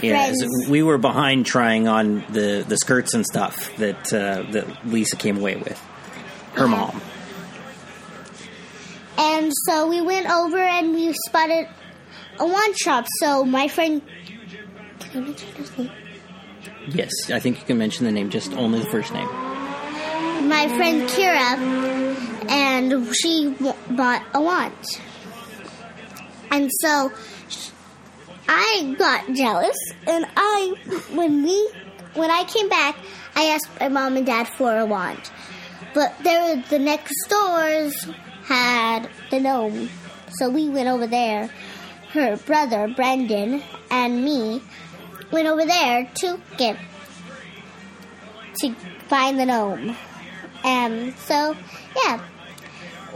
Yeah, 0.00 0.32
we 0.68 0.82
were 0.82 0.98
behind 0.98 1.46
trying 1.46 1.88
on 1.88 2.24
the, 2.30 2.64
the 2.66 2.76
skirts 2.76 3.14
and 3.14 3.24
stuff 3.26 3.74
that 3.78 4.12
uh, 4.12 4.42
that 4.52 4.86
Lisa 4.86 5.16
came 5.16 5.38
away 5.38 5.56
with. 5.56 5.78
Her 6.54 6.68
mom. 6.68 7.00
And 9.18 9.52
so 9.66 9.86
we 9.88 10.00
went 10.00 10.28
over 10.30 10.58
and 10.58 10.94
we 10.94 11.12
spotted 11.26 11.68
a 12.38 12.46
wand 12.46 12.76
shop. 12.78 13.06
So 13.20 13.44
my 13.44 13.68
friend. 13.68 14.02
Can 15.00 15.22
I 15.22 15.26
mention 15.26 15.48
his 15.54 15.78
name? 15.78 15.90
Yes, 16.88 17.30
I 17.30 17.40
think 17.40 17.58
you 17.58 17.66
can 17.66 17.78
mention 17.78 18.04
the 18.06 18.12
name, 18.12 18.30
just 18.30 18.52
only 18.52 18.78
the 18.78 18.86
first 18.86 19.12
name. 19.12 19.26
My 20.48 20.68
friend 20.76 21.02
Kira, 21.08 22.05
and 22.48 23.14
she 23.14 23.54
bought 23.90 24.22
a 24.34 24.40
wand. 24.40 24.74
And 26.50 26.70
so 26.80 27.12
I 28.48 28.94
got 28.98 29.32
jealous, 29.34 29.76
and 30.06 30.24
I, 30.36 30.74
when 31.12 31.42
we, 31.42 31.70
when 32.14 32.30
I 32.30 32.44
came 32.44 32.68
back, 32.68 32.96
I 33.34 33.46
asked 33.46 33.68
my 33.80 33.88
mom 33.88 34.16
and 34.16 34.24
dad 34.24 34.48
for 34.48 34.76
a 34.78 34.86
wand. 34.86 35.30
But 35.94 36.14
there, 36.22 36.62
the 36.68 36.78
next 36.78 37.28
doors 37.28 38.06
had 38.44 39.08
the 39.30 39.40
gnome, 39.40 39.90
so 40.30 40.48
we 40.48 40.68
went 40.68 40.88
over 40.88 41.06
there. 41.06 41.50
Her 42.10 42.36
brother 42.36 42.88
Brendan 42.88 43.62
and 43.90 44.24
me 44.24 44.62
went 45.30 45.48
over 45.48 45.66
there 45.66 46.08
to 46.20 46.40
get 46.56 46.78
to 48.60 48.74
find 49.08 49.38
the 49.38 49.46
gnome. 49.46 49.96
And 50.64 51.14
so, 51.18 51.56
yeah. 52.04 52.20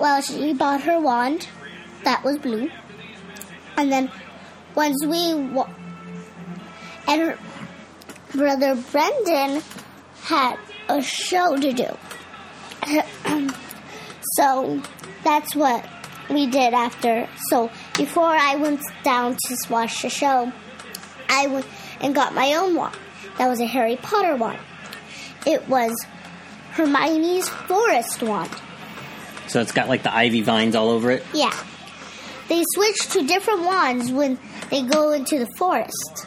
Well, 0.00 0.22
she 0.22 0.54
bought 0.54 0.80
her 0.84 0.98
wand 0.98 1.46
that 2.04 2.24
was 2.24 2.38
blue, 2.38 2.70
and 3.76 3.92
then 3.92 4.10
once 4.74 4.96
we 5.04 5.34
wa- 5.34 5.68
and 7.06 7.20
her 7.20 7.38
brother 8.32 8.76
Brendan 8.76 9.62
had 10.22 10.56
a 10.88 11.02
show 11.02 11.54
to 11.54 11.72
do. 11.74 11.88
so 14.36 14.80
that's 15.22 15.54
what 15.54 15.86
we 16.30 16.46
did 16.46 16.72
after. 16.72 17.28
So 17.50 17.70
before 17.98 18.24
I 18.24 18.56
went 18.56 18.80
down 19.04 19.36
to 19.48 19.56
watch 19.68 20.00
the 20.00 20.08
show, 20.08 20.50
I 21.28 21.46
went 21.48 21.66
and 22.00 22.14
got 22.14 22.34
my 22.34 22.54
own 22.54 22.74
wand. 22.74 22.96
That 23.36 23.48
was 23.48 23.60
a 23.60 23.66
Harry 23.66 23.96
Potter 23.96 24.34
wand. 24.36 24.60
It 25.46 25.68
was 25.68 25.94
Hermione's 26.70 27.50
forest 27.50 28.22
wand. 28.22 28.50
So 29.50 29.60
it's 29.60 29.72
got 29.72 29.88
like 29.88 30.04
the 30.04 30.14
ivy 30.14 30.42
vines 30.42 30.76
all 30.76 30.90
over 30.90 31.10
it. 31.10 31.24
Yeah. 31.34 31.52
They 32.48 32.62
switch 32.74 33.08
to 33.10 33.26
different 33.26 33.64
wands 33.64 34.12
when 34.12 34.38
they 34.70 34.82
go 34.82 35.10
into 35.12 35.38
the 35.40 35.48
forest. 35.58 36.26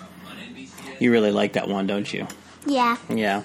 You 0.99 1.11
really 1.11 1.31
like 1.31 1.53
that 1.53 1.69
one, 1.69 1.87
don't 1.87 2.11
you? 2.11 2.27
Yeah. 2.65 2.97
Yeah. 3.09 3.43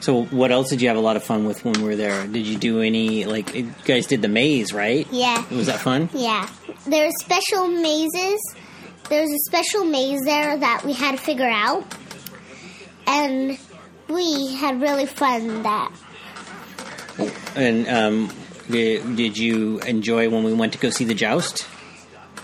So 0.00 0.24
what 0.26 0.52
else 0.52 0.68
did 0.70 0.82
you 0.82 0.88
have 0.88 0.96
a 0.96 1.00
lot 1.00 1.16
of 1.16 1.24
fun 1.24 1.46
with 1.46 1.64
when 1.64 1.74
we 1.74 1.84
were 1.84 1.96
there? 1.96 2.26
Did 2.26 2.46
you 2.46 2.58
do 2.58 2.82
any 2.82 3.24
like 3.24 3.54
you 3.54 3.72
guys 3.84 4.06
did 4.06 4.20
the 4.22 4.28
maze, 4.28 4.72
right? 4.72 5.06
Yeah. 5.10 5.42
Was 5.50 5.66
that 5.66 5.80
fun? 5.80 6.10
Yeah. 6.12 6.48
There's 6.86 7.12
special 7.20 7.66
mazes. 7.68 8.40
There's 9.08 9.30
a 9.30 9.38
special 9.46 9.84
maze 9.86 10.20
there 10.20 10.56
that 10.56 10.84
we 10.84 10.92
had 10.92 11.12
to 11.12 11.18
figure 11.18 11.48
out. 11.48 11.84
And 13.06 13.58
we 14.08 14.54
had 14.54 14.82
really 14.82 15.06
fun 15.06 15.62
that. 15.62 15.92
And 17.56 17.88
um, 17.88 18.30
did, 18.70 19.16
did 19.16 19.38
you 19.38 19.80
enjoy 19.80 20.28
when 20.28 20.44
we 20.44 20.52
went 20.52 20.72
to 20.74 20.78
go 20.78 20.90
see 20.90 21.04
the 21.04 21.14
joust? 21.14 21.66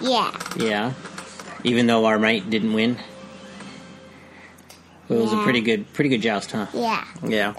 Yeah. 0.01 0.37
Yeah. 0.57 0.93
Even 1.63 1.87
though 1.87 2.07
our 2.07 2.19
knight 2.19 2.51
didn't 2.51 2.73
win. 2.73 2.99
It 5.09 5.15
was 5.15 5.33
a 5.33 5.43
pretty 5.43 5.61
good 5.61 5.93
pretty 5.93 6.09
good 6.09 6.23
joust, 6.23 6.53
huh? 6.53 6.67
Yeah. 6.73 7.05
Yeah. 7.23 7.55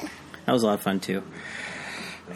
That 0.45 0.51
was 0.51 0.63
a 0.63 0.65
lot 0.65 0.73
of 0.75 0.81
fun 0.81 0.99
too. 0.99 1.23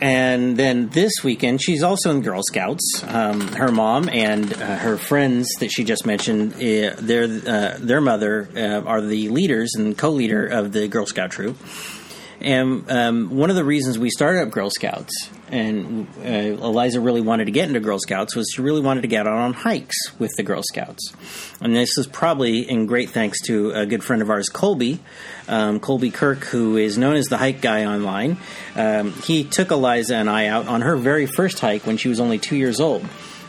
And 0.02 0.56
then 0.56 0.90
this 0.90 1.24
weekend, 1.24 1.62
she's 1.62 1.84
also 1.84 2.12
in 2.12 2.22
Girl 2.22 2.42
Scouts. 2.44 3.04
Um, 3.06 3.42
her 3.54 3.72
mom 3.72 4.08
and 4.08 4.54
uh, 4.54 4.78
her 4.78 4.98
friends 4.98 5.48
that 5.60 5.72
she 5.72 5.84
just 5.84 6.06
mentioned, 6.06 6.54
uh, 6.54 6.96
their 7.00 7.24
uh, 7.24 7.78
their 7.80 8.00
mother 8.00 8.48
uh, 8.56 8.88
are 8.88 9.02
the 9.02 9.30
leaders 9.30 9.74
and 9.76 9.98
co-leader 9.98 10.46
of 10.46 10.72
the 10.72 10.88
Girl 10.88 11.06
Scout 11.06 11.32
troop. 11.32 11.58
And 12.40 12.90
um, 12.90 13.36
one 13.36 13.50
of 13.50 13.56
the 13.56 13.66
reasons 13.66 14.00
we 14.00 14.10
started 14.10 14.44
up 14.44 14.52
Girl 14.52 14.70
Scouts, 14.70 15.30
and 15.52 16.08
uh, 16.24 16.64
Eliza 16.64 17.00
really 17.00 17.22
wanted 17.22 17.46
to 17.46 17.52
get 17.52 17.68
into 17.68 17.80
Girl 17.80 18.00
Scouts, 18.00 18.36
was 18.36 18.50
she 18.54 18.62
really 18.62 18.82
wanted 18.82 19.02
to 19.02 19.08
get 19.08 19.28
out 19.28 19.38
on 19.38 19.54
hikes 19.54 19.98
with 20.20 20.32
the 20.38 20.44
Girl 20.44 20.62
Scouts. 20.64 21.14
And 21.62 21.76
this 21.76 21.98
is 21.98 22.08
probably 22.08 22.70
in 22.70 22.86
great 22.86 23.10
thanks 23.10 23.42
to 23.48 23.72
a 23.72 23.86
good 23.86 24.04
friend 24.04 24.22
of 24.22 24.30
ours, 24.30 24.50
Colby, 24.50 25.00
um, 25.48 25.80
Colby 25.80 26.12
Kirk, 26.12 26.46
who 26.46 26.78
is 26.78 26.98
known 26.98 27.16
as 27.16 27.26
the 27.26 27.38
hike 27.38 27.62
guy 27.62 27.86
online. 27.86 28.38
Um, 28.76 29.14
he 29.14 29.44
took 29.44 29.72
Eliza 29.72 30.16
and 30.16 30.30
I 30.30 30.48
out 30.48 30.68
on 30.68 30.82
her 30.82 30.96
very 30.96 31.26
first 31.26 31.60
hike 31.60 31.86
when 31.86 31.98
she 31.98 32.10
was 32.10 32.20
only 32.20 32.40
two 32.40 32.56
years 32.56 32.80
old. 32.80 33.06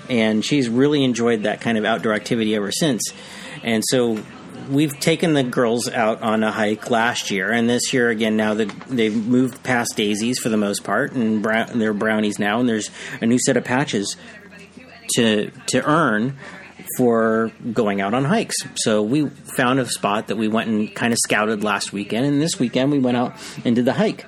And 0.08 0.44
she's 0.44 0.68
really 0.68 1.04
enjoyed 1.04 1.44
that 1.44 1.60
kind 1.60 1.78
of 1.78 1.84
outdoor 1.84 2.14
activity 2.14 2.56
ever 2.56 2.72
since. 2.72 3.12
And 3.62 3.84
so 3.86 4.18
we've 4.68 4.98
taken 4.98 5.34
the 5.34 5.42
girls 5.42 5.88
out 5.88 6.22
on 6.22 6.42
a 6.42 6.50
hike 6.50 6.90
last 6.90 7.30
year, 7.30 7.50
and 7.50 7.68
this 7.68 7.92
year 7.92 8.10
again. 8.10 8.36
Now 8.36 8.54
that 8.54 8.68
they've 8.88 9.14
moved 9.14 9.62
past 9.62 9.96
daisies 9.96 10.38
for 10.38 10.48
the 10.48 10.56
most 10.56 10.84
part, 10.84 11.12
and 11.12 11.42
brown, 11.42 11.78
they're 11.78 11.94
brownies 11.94 12.38
now, 12.38 12.60
and 12.60 12.68
there's 12.68 12.90
a 13.20 13.26
new 13.26 13.38
set 13.38 13.56
of 13.56 13.64
patches 13.64 14.16
to 15.14 15.50
to 15.68 15.84
earn 15.84 16.36
for 16.96 17.52
going 17.72 18.00
out 18.00 18.14
on 18.14 18.24
hikes. 18.24 18.56
So 18.76 19.02
we 19.02 19.28
found 19.28 19.78
a 19.78 19.86
spot 19.86 20.28
that 20.28 20.36
we 20.36 20.48
went 20.48 20.68
and 20.68 20.94
kind 20.94 21.12
of 21.12 21.18
scouted 21.18 21.62
last 21.62 21.92
weekend, 21.92 22.26
and 22.26 22.42
this 22.42 22.58
weekend 22.58 22.90
we 22.90 22.98
went 22.98 23.16
out 23.16 23.36
and 23.64 23.76
did 23.76 23.84
the 23.84 23.92
hike. 23.92 24.26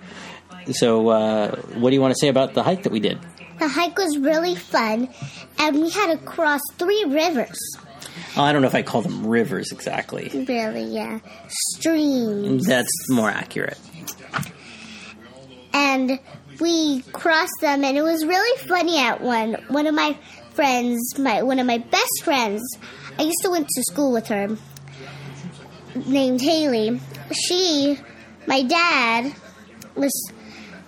So, 0.70 1.08
uh, 1.08 1.56
what 1.56 1.90
do 1.90 1.96
you 1.96 2.00
want 2.00 2.14
to 2.14 2.18
say 2.20 2.28
about 2.28 2.54
the 2.54 2.62
hike 2.62 2.84
that 2.84 2.92
we 2.92 3.00
did? 3.00 3.18
The 3.58 3.68
hike 3.68 3.98
was 3.98 4.16
really 4.18 4.54
fun, 4.54 5.08
and 5.58 5.76
we 5.76 5.90
had 5.90 6.12
to 6.12 6.24
cross 6.24 6.60
three 6.78 7.04
rivers. 7.06 7.58
Oh, 8.36 8.42
I 8.42 8.52
don't 8.52 8.62
know 8.62 8.68
if 8.68 8.74
I 8.74 8.82
call 8.82 9.02
them 9.02 9.26
rivers 9.26 9.72
exactly. 9.72 10.30
Really, 10.48 10.84
yeah. 10.84 11.20
Streams. 11.48 12.64
That's 12.66 12.88
more 13.10 13.28
accurate. 13.30 13.78
and 15.74 16.18
we 16.60 17.02
crossed 17.12 17.52
them 17.60 17.82
and 17.84 17.96
it 17.96 18.02
was 18.02 18.24
really 18.24 18.58
funny 18.66 18.98
at 19.00 19.20
one 19.20 19.54
one 19.68 19.86
of 19.86 19.94
my 19.94 20.16
friends 20.52 21.18
my 21.18 21.42
one 21.42 21.58
of 21.58 21.66
my 21.66 21.78
best 21.78 22.22
friends 22.22 22.62
i 23.18 23.22
used 23.22 23.38
to 23.42 23.48
went 23.50 23.66
to 23.68 23.82
school 23.84 24.12
with 24.12 24.26
her 24.28 24.56
named 26.06 26.40
haley 26.42 27.00
she 27.32 27.98
my 28.46 28.62
dad 28.62 29.34
was 29.96 30.12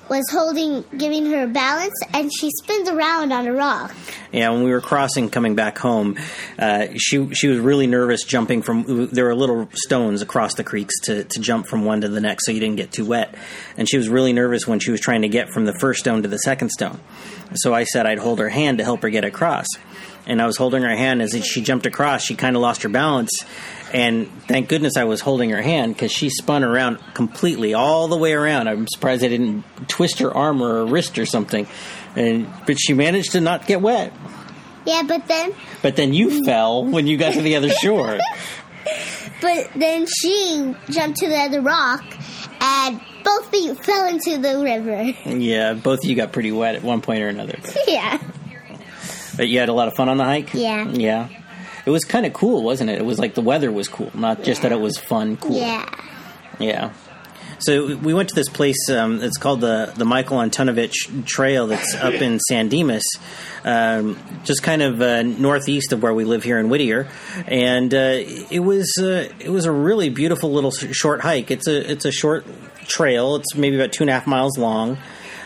was 0.09 0.25
holding 0.31 0.85
giving 0.97 1.27
her 1.27 1.47
balance 1.47 1.95
and 2.13 2.31
she 2.33 2.51
spins 2.63 2.89
around 2.89 3.33
on 3.33 3.47
a 3.47 3.53
rock 3.53 3.95
Yeah, 4.33 4.51
when 4.51 4.65
we 4.65 4.71
were 4.71 4.81
crossing 4.81 5.31
coming 5.31 5.55
back 5.55 5.79
home, 5.79 6.17
uh, 6.59 6.89
she 6.97 7.33
she 7.35 7.49
was 7.49 7.59
really 7.59 7.87
nervous 7.87 8.25
jumping 8.25 8.63
from. 8.63 9.09
There 9.13 9.27
were 9.27 9.35
little 9.35 9.69
stones 9.75 10.23
across 10.23 10.55
the 10.55 10.65
creeks 10.65 10.95
to, 11.05 11.25
to 11.25 11.41
jump 11.41 11.67
from 11.69 11.85
one 11.85 12.01
to 12.01 12.09
the 12.09 12.21
next, 12.21 12.47
so 12.47 12.53
you 12.53 12.61
didn't 12.61 12.77
get 12.77 12.91
too 12.93 13.05
wet. 13.07 13.35
And 13.77 13.89
she 13.89 13.97
was 13.97 14.09
really 14.09 14.33
nervous 14.33 14.67
when 14.67 14.81
she 14.81 14.91
was 14.91 15.01
trying 15.01 15.23
to 15.23 15.29
get 15.29 15.51
from 15.51 15.65
the 15.67 15.75
first 15.79 16.01
stone 16.01 16.23
to 16.23 16.29
the 16.29 16.39
second 16.39 16.71
stone. 16.71 16.99
So 17.55 17.73
I 17.73 17.85
said 17.85 18.07
I'd 18.07 18.19
hold 18.19 18.41
her 18.41 18.49
hand 18.49 18.79
to 18.79 18.85
help 18.85 19.03
her 19.03 19.11
get 19.11 19.25
across. 19.25 19.67
And 20.27 20.41
I 20.41 20.47
was 20.47 20.57
holding 20.57 20.83
her 20.83 20.97
hand 20.97 21.23
as 21.23 21.33
she 21.45 21.61
jumped 21.63 21.87
across. 21.87 22.25
She 22.25 22.35
kind 22.35 22.57
of 22.57 22.63
lost 22.63 22.83
her 22.83 22.89
balance, 22.89 23.31
and 23.95 24.29
thank 24.49 24.69
goodness 24.69 24.97
I 24.99 25.05
was 25.05 25.21
holding 25.23 25.49
her 25.51 25.63
hand 25.63 25.95
because 25.95 26.13
she 26.13 26.29
spun 26.29 26.65
around 26.65 26.99
completely, 27.15 27.73
all 27.73 28.09
the 28.09 28.17
way 28.19 28.33
around. 28.35 28.69
I'm 28.69 28.87
surprised 28.89 29.25
I 29.25 29.29
didn't 29.29 29.63
twist 29.89 30.19
her 30.19 30.35
arm 30.35 30.61
or 30.63 30.69
her 30.75 30.85
wrist 30.87 31.19
or 31.19 31.25
something. 31.25 31.67
And 32.17 32.47
but 32.67 32.79
she 32.79 32.93
managed 32.93 33.33
to 33.33 33.41
not 33.41 33.67
get 33.67 33.81
wet. 33.81 34.13
yeah 34.85 35.03
but 35.07 35.27
then 35.29 35.55
But 35.83 35.97
then 35.97 36.13
you 36.13 36.29
mm. 36.29 36.45
fell 36.45 36.85
when 36.85 37.07
you 37.07 37.17
got 37.17 37.33
to 37.35 37.41
the 37.43 37.57
other 37.57 37.71
shore. 37.83 38.19
but 39.41 39.71
then 39.77 40.07
she 40.07 40.75
jumped 40.91 41.19
to 41.19 41.29
the 41.29 41.37
other 41.39 41.61
rock 41.63 42.05
and 42.61 43.01
both 43.25 43.51
feet 43.51 43.83
fell 43.85 44.07
into 44.09 44.39
the 44.39 44.59
river 44.63 45.03
yeah, 45.29 45.73
both 45.75 46.01
of 46.01 46.05
you 46.05 46.15
got 46.15 46.33
pretty 46.33 46.53
wet 46.53 46.75
at 46.75 46.83
one 46.83 47.01
point 47.01 47.23
or 47.23 47.29
another. 47.29 47.59
yeah 47.89 48.19
But 49.37 49.49
you 49.49 49.59
had 49.59 49.69
a 49.69 49.73
lot 49.73 49.89
of 49.89 49.95
fun 49.95 50.09
on 50.09 50.17
the 50.19 50.25
hike? 50.25 50.53
Yeah. 50.55 50.87
Yeah. 50.89 51.29
It 51.87 51.91
was 51.91 52.05
kind 52.05 52.25
of 52.27 52.33
cool, 52.33 52.63
wasn't 52.63 52.91
it? 52.91 52.99
It 52.99 53.05
was 53.05 53.19
like 53.19 53.35
the 53.35 53.43
weather 53.43 53.71
was 53.71 53.89
cool, 53.89 54.11
not 54.15 54.43
just 54.43 54.63
that 54.63 54.73
it 54.73 54.81
was 54.81 54.99
fun, 54.99 55.37
cool. 55.37 55.57
yeah 55.57 55.89
Yeah. 56.59 56.93
So 57.59 57.97
we 57.97 58.13
went 58.13 58.29
to 58.31 58.35
this 58.35 58.49
place. 58.49 58.91
Um, 58.91 59.23
it's 59.23 59.39
called 59.39 59.61
the 59.61 59.93
the 59.97 60.05
Michael 60.05 60.39
Antonovich 60.39 61.25
Trail. 61.25 61.67
That's 61.67 61.95
up 61.95 62.15
in 62.15 62.41
San 62.49 62.69
Dimas, 62.69 63.05
um, 63.65 64.19
just 64.45 64.63
kind 64.63 64.83
of 64.83 65.01
uh, 65.01 65.23
northeast 65.23 65.93
of 65.93 66.03
where 66.03 66.13
we 66.13 66.25
live 66.25 66.43
here 66.43 66.59
in 66.59 66.69
Whittier. 66.69 67.09
And 67.47 67.95
uh, 67.95 68.17
it 68.51 68.61
was 68.61 68.93
uh, 68.99 69.29
it 69.39 69.51
was 69.51 69.67
a 69.67 69.73
really 69.73 70.11
beautiful 70.11 70.53
little 70.53 70.73
short 70.73 71.21
hike. 71.21 71.51
It's 71.51 71.67
a 71.69 71.91
it's 71.91 72.05
a 72.05 72.13
short 72.13 72.45
trail. 72.87 73.37
It's 73.37 73.55
maybe 73.55 73.77
about 73.77 73.93
two 73.93 74.03
and 74.03 74.11
a 74.11 74.13
half 74.13 74.27
miles 74.27 74.59
long. 74.59 74.99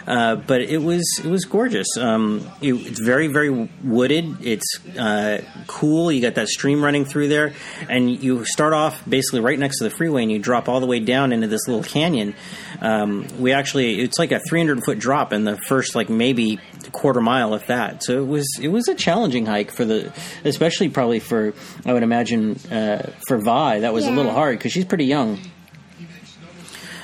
Uh, 0.09 0.37
but 0.37 0.63
it 0.63 0.79
was 0.79 1.05
it 1.23 1.29
was 1.29 1.45
gorgeous. 1.45 1.87
Um, 1.99 2.51
it, 2.63 2.73
it's 2.73 2.99
very 2.99 3.27
very 3.27 3.51
wooded. 3.85 4.39
It's 4.41 4.79
uh, 4.99 5.43
cool. 5.67 6.11
You 6.11 6.23
got 6.23 6.37
that 6.37 6.49
stream 6.49 6.83
running 6.83 7.05
through 7.05 7.29
there, 7.29 7.53
and 7.91 8.11
you 8.11 8.47
start 8.47 8.73
off 8.73 9.07
basically 9.07 9.41
right 9.41 9.59
next 9.59 9.79
to 9.79 9.85
the 9.85 9.91
freeway, 9.91 10.23
and 10.23 10.33
you 10.33 10.39
drop 10.39 10.67
all 10.67 10.81
the 10.81 10.87
way 10.87 10.99
down 10.99 11.31
into 11.31 11.47
this 11.47 11.69
little 11.69 11.85
canyon. 11.85 12.35
Um, 12.81 13.27
we 13.39 13.53
actually 13.53 14.01
it's 14.01 14.19
like 14.19 14.33
a 14.33 14.41
300 14.41 14.83
foot 14.83 14.99
drop 14.99 15.35
in 15.35 15.45
the 15.45 15.59
first 15.59 15.95
like 15.95 16.09
maybe 16.09 16.59
quarter 16.91 17.21
mile, 17.21 17.53
if 17.53 17.67
that. 17.67 18.03
So 18.03 18.23
it 18.23 18.27
was 18.27 18.47
it 18.63 18.69
was 18.69 18.89
a 18.89 18.95
challenging 18.95 19.45
hike 19.45 19.73
for 19.73 19.85
the, 19.85 20.11
especially 20.43 20.89
probably 20.89 21.21
for 21.21 21.53
I 21.85 21.93
would 21.93 22.03
imagine 22.03 22.57
uh, 22.71 23.13
for 23.27 23.37
Vi 23.37 23.81
that 23.81 23.93
was 23.93 24.07
a 24.07 24.11
little 24.11 24.33
hard 24.33 24.59
because 24.59 24.73
she's 24.73 24.87
pretty 24.87 25.05
young. 25.05 25.39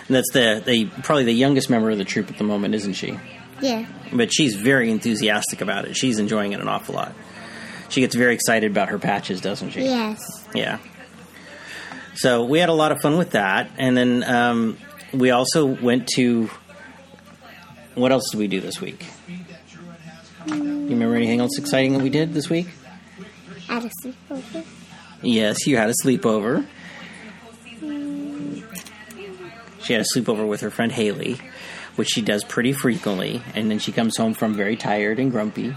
And 0.07 0.17
that's 0.17 0.31
the, 0.33 0.63
the 0.65 0.87
probably 1.03 1.25
the 1.25 1.33
youngest 1.33 1.71
member 1.71 1.91
of 1.91 1.99
the 1.99 2.05
troop 2.05 2.31
at 2.31 2.39
the 2.39 2.45
moment, 2.45 2.75
isn't 2.75 2.93
she? 2.95 3.19
Yeah. 3.61 3.87
But 4.13 4.33
she's 4.33 4.55
very 4.55 4.91
enthusiastic 4.91 5.61
about 5.61 5.87
it. 5.87 5.97
She's 5.97 6.19
enjoying 6.19 6.53
it 6.53 6.61
an 6.61 6.69
awful 6.69 6.95
lot. 6.95 7.15
She 7.89 8.01
gets 8.01 8.15
very 8.15 8.35
excited 8.35 8.71
about 8.71 8.89
her 8.89 8.99
patches, 8.99 9.41
doesn't 9.41 9.71
she? 9.71 9.83
Yes. 9.83 10.47
Yeah. 10.55 10.79
So 12.17 12.45
we 12.45 12.59
had 12.59 12.69
a 12.69 12.75
lot 12.75 12.93
of 12.93 13.01
fun 13.01 13.17
with 13.19 13.31
that, 13.31 13.71
and 13.77 13.97
then 13.97 14.23
um, 14.25 14.79
we 15.13 15.31
also 15.31 15.67
went 15.67 16.09
to. 16.15 16.51
What 17.95 18.11
else 18.13 18.31
did 18.31 18.39
we 18.39 18.49
do 18.49 18.61
this 18.61 18.81
week? 18.81 19.05
You 20.47 20.55
remember 20.55 21.15
anything 21.15 21.41
else 21.41 21.59
exciting 21.59 21.93
that 21.95 22.03
we 22.03 22.11
did 22.11 22.35
this 22.35 22.51
week? 22.51 22.69
At 23.69 23.85
a 23.85 23.91
sleepover. 24.03 24.65
Yes, 25.23 25.67
you 25.67 25.77
had 25.77 25.91
a 25.91 25.95
sleepover. 26.05 26.67
She 29.85 29.93
had 29.93 30.03
a 30.03 30.05
sleepover 30.05 30.47
with 30.47 30.63
her 30.63 30.71
friend 30.71 30.91
Haley, 30.91 31.39
which 31.97 32.09
she 32.09 32.23
does 32.23 32.43
pretty 32.45 32.73
frequently, 32.73 33.43
and 33.55 33.71
then 33.71 33.79
she 33.79 33.93
comes 33.93 34.17
home 34.17 34.35
from 34.35 34.55
very 34.55 34.77
tired 34.77 35.19
and 35.19 35.31
grumpy. 35.31 35.75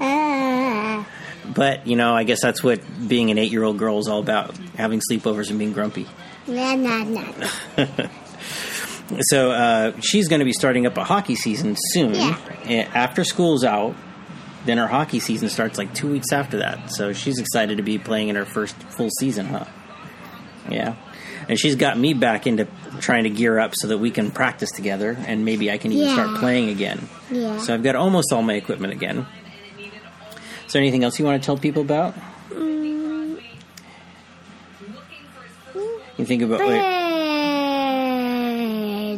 Ah. 0.00 1.06
But, 1.52 1.86
you 1.86 1.96
know, 1.96 2.14
I 2.14 2.22
guess 2.22 2.40
that's 2.40 2.62
what 2.62 2.80
being 3.08 3.32
an 3.32 3.38
eight 3.38 3.50
year 3.50 3.64
old 3.64 3.76
girl 3.76 3.98
is 3.98 4.06
all 4.06 4.20
about 4.20 4.56
having 4.76 5.00
sleepovers 5.00 5.50
and 5.50 5.58
being 5.58 5.72
grumpy. 5.72 6.06
Nah, 6.46 6.76
nah, 6.76 7.02
nah. 7.02 8.06
So 9.22 9.50
uh, 9.50 10.00
she's 10.00 10.28
going 10.28 10.38
to 10.38 10.44
be 10.44 10.52
starting 10.52 10.86
up 10.86 10.96
a 10.96 11.04
hockey 11.04 11.34
season 11.34 11.76
soon. 11.76 12.14
Yeah. 12.14 12.88
After 12.94 13.24
school's 13.24 13.64
out, 13.64 13.96
then 14.64 14.78
her 14.78 14.86
hockey 14.86 15.20
season 15.20 15.48
starts 15.48 15.78
like 15.78 15.94
two 15.94 16.10
weeks 16.10 16.32
after 16.32 16.58
that. 16.58 16.92
So 16.92 17.12
she's 17.12 17.38
excited 17.38 17.78
to 17.78 17.82
be 17.82 17.98
playing 17.98 18.28
in 18.28 18.36
her 18.36 18.44
first 18.44 18.76
full 18.76 19.10
season, 19.18 19.46
huh? 19.46 19.64
Yeah. 20.68 20.94
And 21.50 21.58
she's 21.58 21.74
got 21.74 21.98
me 21.98 22.14
back 22.14 22.46
into 22.46 22.68
trying 23.00 23.24
to 23.24 23.30
gear 23.30 23.58
up 23.58 23.74
so 23.74 23.88
that 23.88 23.98
we 23.98 24.12
can 24.12 24.30
practice 24.30 24.70
together 24.70 25.16
and 25.26 25.44
maybe 25.44 25.68
I 25.68 25.78
can 25.78 25.90
even 25.90 26.06
Yeah. 26.06 26.12
start 26.14 26.38
playing 26.38 26.68
again. 26.68 27.08
Yeah. 27.28 27.58
So 27.58 27.74
I've 27.74 27.82
got 27.82 27.96
almost 27.96 28.32
all 28.32 28.40
my 28.42 28.54
equipment 28.54 28.92
again. 28.92 29.26
Is 30.66 30.72
there 30.72 30.80
anything 30.80 31.02
else 31.02 31.18
you 31.18 31.24
want 31.24 31.42
to 31.42 31.44
tell 31.44 31.56
people 31.58 31.82
about? 31.82 32.14
Mm, 32.50 33.40
You 36.18 36.24
think 36.24 36.42
about 36.42 36.60
wait, 36.60 36.78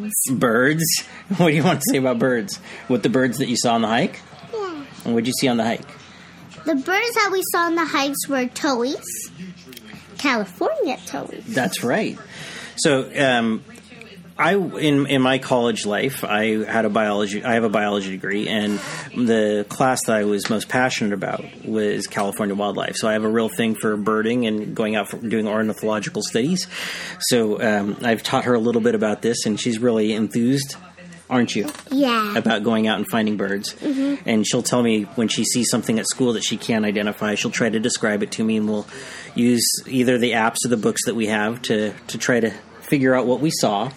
birds. 0.01 0.31
birds? 0.31 0.85
What 1.37 1.49
do 1.49 1.55
you 1.55 1.65
want 1.65 1.81
to 1.81 1.87
say 1.91 1.99
about 1.99 2.19
birds? 2.19 2.59
What 2.89 3.03
the 3.03 3.09
birds 3.11 3.39
that 3.39 3.49
you 3.49 3.57
saw 3.59 3.75
on 3.75 3.83
the 3.83 3.89
hike? 3.89 4.21
Yeah. 4.55 4.85
And 5.05 5.15
what 5.15 5.25
did 5.25 5.29
you 5.29 5.35
see 5.39 5.49
on 5.49 5.57
the 5.59 5.65
hike? 5.65 5.87
The 6.65 6.75
birds 6.77 6.85
that 7.15 7.31
we 7.33 7.43
saw 7.53 7.67
on 7.67 7.75
the 7.75 7.85
hikes 7.85 8.27
were 8.29 8.47
towhees. 8.47 9.31
California 10.23 10.97
towhees. 11.05 11.45
That's 11.47 11.83
right. 11.83 12.17
So, 12.77 13.11
um, 13.19 13.65
I 14.39 14.55
in 14.55 15.07
in 15.07 15.21
my 15.21 15.39
college 15.39 15.85
life, 15.85 16.25
I 16.25 16.65
had 16.65 16.85
a 16.85 16.89
biology. 16.89 17.45
I 17.45 17.55
have 17.55 17.65
a 17.65 17.69
biology 17.69 18.11
degree, 18.11 18.49
and 18.49 18.81
the 19.15 19.67
class 19.69 20.07
that 20.07 20.17
I 20.17 20.25
was 20.25 20.49
most 20.49 20.69
passionate 20.69 21.13
about 21.13 21.45
was 21.65 22.07
California 22.07 22.55
wildlife. 22.55 22.97
So 22.97 23.09
I 23.09 23.13
have 23.13 23.25
a 23.25 23.29
real 23.29 23.51
thing 23.51 23.75
for 23.75 23.97
birding 23.97 24.47
and 24.47 24.75
going 24.75 24.97
out 24.97 25.09
for 25.09 25.19
doing 25.19 25.47
ornithological 25.47 26.23
studies. 26.23 26.67
So 27.21 27.61
um, 27.61 27.99
I've 28.03 28.23
taught 28.23 28.45
her 28.45 28.55
a 28.55 28.61
little 28.61 28.81
bit 28.81 28.95
about 28.95 29.23
this, 29.23 29.45
and 29.45 29.61
she's 29.61 29.79
really 29.79 30.13
enthused. 30.13 30.77
Aren't 31.31 31.57
you? 31.57 31.67
Yeah. 31.91 32.37
about 32.37 32.63
going 32.63 32.87
out 32.87 32.99
and 32.99 33.09
finding 33.09 33.37
birds. 33.39 33.75
And 33.83 34.47
she'll 34.47 34.63
tell 34.63 34.83
me 34.83 35.05
when 35.15 35.29
she 35.29 35.45
sees 35.45 35.71
something 35.71 35.99
at 35.99 36.07
school 36.07 36.35
that 36.35 36.43
she 36.45 36.57
can't 36.59 36.85
identify, 36.85 37.35
she'll 37.37 37.51
try 37.51 37.71
to 37.71 37.81
describe 37.81 38.23
it 38.23 38.33
to 38.33 38.45
me, 38.45 38.59
and 38.59 38.69
we'll 38.69 38.87
use 39.35 39.67
either 39.87 40.19
the 40.19 40.33
apps 40.33 40.57
or 40.67 40.69
the 40.69 40.77
books 40.77 41.07
that 41.07 41.15
we 41.15 41.27
have 41.27 41.63
to, 41.63 41.95
to 42.09 42.19
try 42.19 42.39
to 42.41 42.51
figure 42.83 43.15
out 43.15 43.27
what 43.27 43.41
we 43.41 43.51
saw. 43.51 43.91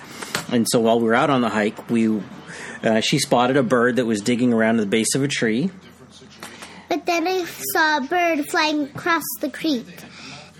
And 0.51 0.65
so 0.69 0.79
while 0.79 0.99
we 0.99 1.05
were 1.05 1.15
out 1.15 1.29
on 1.29 1.41
the 1.41 1.49
hike, 1.49 1.89
we 1.89 2.21
uh, 2.83 3.01
she 3.01 3.19
spotted 3.19 3.57
a 3.57 3.63
bird 3.63 3.97
that 3.97 4.05
was 4.05 4.21
digging 4.21 4.53
around 4.53 4.77
the 4.77 4.85
base 4.85 5.15
of 5.15 5.23
a 5.23 5.27
tree. 5.27 5.71
But 6.87 7.05
then 7.05 7.27
I 7.27 7.43
saw 7.73 7.97
a 7.97 8.01
bird 8.01 8.45
flying 8.49 8.83
across 8.83 9.23
the 9.41 9.49
creek. 9.49 9.85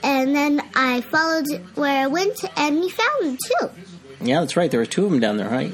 And 0.04 0.36
then 0.36 0.62
I 0.76 1.02
followed 1.02 1.46
where 1.76 2.04
I 2.04 2.08
went 2.08 2.44
and 2.58 2.80
we 2.80 2.90
found 2.90 3.24
them 3.24 3.38
too. 3.38 3.70
Yeah, 4.22 4.40
that's 4.42 4.58
right. 4.58 4.70
There 4.70 4.80
were 4.80 4.86
two 4.86 5.06
of 5.06 5.12
them 5.12 5.20
down 5.20 5.38
there, 5.38 5.50
right? 5.50 5.74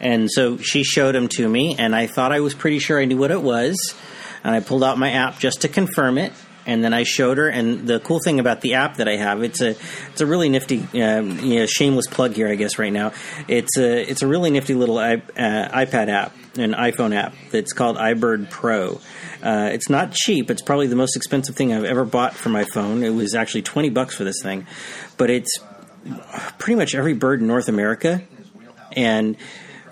And 0.00 0.30
so 0.30 0.56
she 0.56 0.82
showed 0.82 1.14
them 1.14 1.28
to 1.36 1.48
me, 1.48 1.76
and 1.78 1.94
I 1.94 2.06
thought 2.06 2.32
I 2.32 2.40
was 2.40 2.54
pretty 2.54 2.78
sure 2.78 2.98
I 2.98 3.04
knew 3.04 3.18
what 3.18 3.30
it 3.30 3.42
was. 3.42 3.94
And 4.42 4.54
I 4.54 4.60
pulled 4.60 4.82
out 4.82 4.96
my 4.96 5.10
app 5.10 5.38
just 5.38 5.60
to 5.60 5.68
confirm 5.68 6.16
it, 6.16 6.32
and 6.66 6.82
then 6.82 6.94
I 6.94 7.02
showed 7.02 7.36
her. 7.36 7.48
And 7.48 7.86
the 7.86 8.00
cool 8.00 8.18
thing 8.24 8.40
about 8.40 8.62
the 8.62 8.74
app 8.74 8.96
that 8.96 9.08
I 9.08 9.16
have, 9.16 9.42
it's 9.42 9.60
a 9.60 9.76
it's 10.12 10.22
a 10.22 10.26
really 10.26 10.48
nifty, 10.48 10.78
um, 11.02 11.38
you 11.40 11.58
know, 11.58 11.66
shameless 11.66 12.06
plug 12.06 12.32
here, 12.32 12.48
I 12.48 12.54
guess, 12.54 12.78
right 12.78 12.92
now. 12.92 13.12
It's 13.46 13.76
a 13.76 14.10
it's 14.10 14.22
a 14.22 14.26
really 14.26 14.50
nifty 14.50 14.72
little 14.74 14.96
uh, 14.96 15.18
iPad 15.36 16.08
app, 16.08 16.34
an 16.56 16.72
iPhone 16.72 17.14
app 17.14 17.34
that's 17.50 17.74
called 17.74 17.98
iBird 17.98 18.48
Pro. 18.48 19.00
Uh, 19.42 19.68
it's 19.72 19.90
not 19.90 20.12
cheap. 20.12 20.50
It's 20.50 20.62
probably 20.62 20.86
the 20.86 20.96
most 20.96 21.16
expensive 21.16 21.56
thing 21.56 21.74
I've 21.74 21.84
ever 21.84 22.06
bought 22.06 22.34
for 22.34 22.48
my 22.48 22.64
phone. 22.64 23.02
It 23.02 23.10
was 23.10 23.34
actually 23.34 23.62
twenty 23.62 23.90
bucks 23.90 24.14
for 24.14 24.24
this 24.24 24.40
thing, 24.42 24.66
but 25.18 25.28
it's 25.28 25.58
pretty 26.58 26.76
much 26.76 26.94
every 26.94 27.12
bird 27.12 27.42
in 27.42 27.46
North 27.46 27.68
America. 27.68 28.22
And 28.96 29.36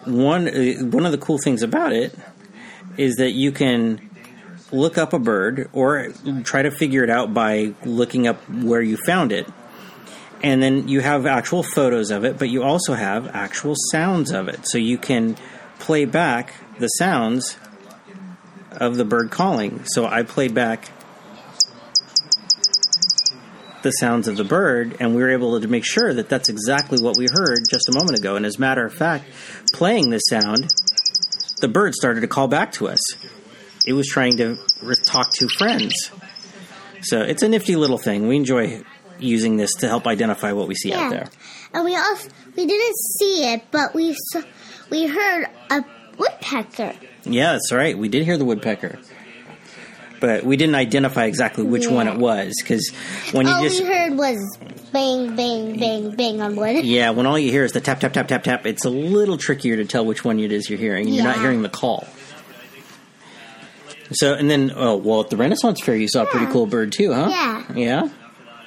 one 0.04 0.48
uh, 0.48 0.84
one 0.84 1.06
of 1.06 1.12
the 1.12 1.18
cool 1.18 1.38
things 1.38 1.62
about 1.62 1.92
it 1.92 2.14
is 2.96 3.16
that 3.16 3.32
you 3.32 3.52
can 3.52 4.08
look 4.72 4.98
up 4.98 5.12
a 5.12 5.18
bird 5.18 5.68
or 5.72 6.08
try 6.44 6.62
to 6.62 6.70
figure 6.70 7.02
it 7.04 7.10
out 7.10 7.32
by 7.32 7.74
looking 7.84 8.26
up 8.26 8.36
where 8.48 8.82
you 8.82 8.96
found 8.96 9.32
it. 9.32 9.46
And 10.42 10.62
then 10.62 10.88
you 10.88 11.00
have 11.00 11.26
actual 11.26 11.62
photos 11.62 12.10
of 12.10 12.24
it, 12.24 12.38
but 12.38 12.48
you 12.48 12.62
also 12.62 12.94
have 12.94 13.28
actual 13.28 13.74
sounds 13.90 14.30
of 14.30 14.48
it. 14.48 14.68
So 14.68 14.78
you 14.78 14.98
can 14.98 15.36
play 15.78 16.04
back 16.04 16.54
the 16.78 16.88
sounds 16.88 17.56
of 18.72 18.96
the 18.96 19.04
bird 19.04 19.30
calling. 19.30 19.84
So 19.86 20.06
I 20.06 20.22
played 20.22 20.54
back 20.54 20.90
the 23.88 23.92
sounds 23.92 24.28
of 24.28 24.36
the 24.36 24.44
bird, 24.44 24.96
and 25.00 25.14
we 25.14 25.22
were 25.22 25.30
able 25.30 25.58
to 25.58 25.66
make 25.66 25.84
sure 25.84 26.12
that 26.12 26.28
that's 26.28 26.50
exactly 26.50 26.98
what 27.00 27.16
we 27.16 27.26
heard 27.30 27.60
just 27.70 27.88
a 27.88 27.92
moment 27.92 28.18
ago. 28.18 28.36
And 28.36 28.44
as 28.44 28.56
a 28.56 28.60
matter 28.60 28.84
of 28.84 28.92
fact, 28.92 29.24
playing 29.72 30.10
this 30.10 30.22
sound, 30.28 30.68
the 31.62 31.68
bird 31.68 31.94
started 31.94 32.20
to 32.20 32.28
call 32.28 32.48
back 32.48 32.72
to 32.72 32.88
us. 32.88 33.00
It 33.86 33.94
was 33.94 34.06
trying 34.06 34.36
to 34.36 34.58
re- 34.82 34.94
talk 35.06 35.32
to 35.36 35.48
friends. 35.48 35.94
So 37.00 37.22
it's 37.22 37.42
a 37.42 37.48
nifty 37.48 37.76
little 37.76 37.96
thing. 37.96 38.28
We 38.28 38.36
enjoy 38.36 38.82
using 39.18 39.56
this 39.56 39.74
to 39.76 39.88
help 39.88 40.06
identify 40.06 40.52
what 40.52 40.68
we 40.68 40.74
see 40.74 40.92
out 40.92 41.10
there. 41.10 41.30
And 41.72 41.84
we 41.84 41.96
also 41.96 42.28
we 42.56 42.66
didn't 42.66 42.96
see 43.18 43.52
it, 43.54 43.62
but 43.70 43.94
we 43.94 44.14
saw, 44.32 44.42
we 44.90 45.06
heard 45.06 45.46
a 45.70 45.82
woodpecker. 46.18 46.94
Yeah, 47.24 47.52
that's 47.52 47.72
right. 47.72 47.96
We 47.96 48.10
did 48.10 48.24
hear 48.24 48.36
the 48.36 48.44
woodpecker. 48.44 48.98
But 50.20 50.44
we 50.44 50.56
didn't 50.56 50.74
identify 50.74 51.24
exactly 51.26 51.64
which 51.64 51.86
one 51.86 52.08
it 52.08 52.18
was 52.18 52.54
because 52.60 52.90
when 53.32 53.46
you 53.46 53.52
All 53.52 53.62
just 53.62 53.80
we 53.80 53.86
heard 53.86 54.16
was 54.16 54.58
bang, 54.92 55.36
bang, 55.36 55.78
bang, 55.78 56.10
bang 56.16 56.40
on 56.42 56.56
wood. 56.56 56.84
Yeah, 56.84 57.10
when 57.10 57.26
all 57.26 57.38
you 57.38 57.50
hear 57.50 57.64
is 57.64 57.72
the 57.72 57.80
tap, 57.80 58.00
tap, 58.00 58.12
tap, 58.12 58.26
tap, 58.28 58.42
tap, 58.42 58.66
it's 58.66 58.84
a 58.84 58.90
little 58.90 59.36
trickier 59.38 59.76
to 59.76 59.84
tell 59.84 60.04
which 60.04 60.24
one 60.24 60.40
it 60.40 60.50
is 60.50 60.68
you're 60.68 60.78
hearing. 60.78 61.08
You're 61.08 61.24
not 61.24 61.38
hearing 61.38 61.62
the 61.62 61.68
call. 61.68 62.06
So, 64.12 64.34
and 64.34 64.48
then, 64.50 64.72
oh, 64.74 64.96
well, 64.96 65.20
at 65.20 65.30
the 65.30 65.36
Renaissance 65.36 65.80
Fair, 65.82 65.94
you 65.94 66.08
saw 66.08 66.22
a 66.22 66.26
pretty 66.26 66.46
cool 66.46 66.66
bird 66.66 66.92
too, 66.92 67.12
huh? 67.12 67.28
Yeah. 67.30 67.72
Yeah? 67.74 68.08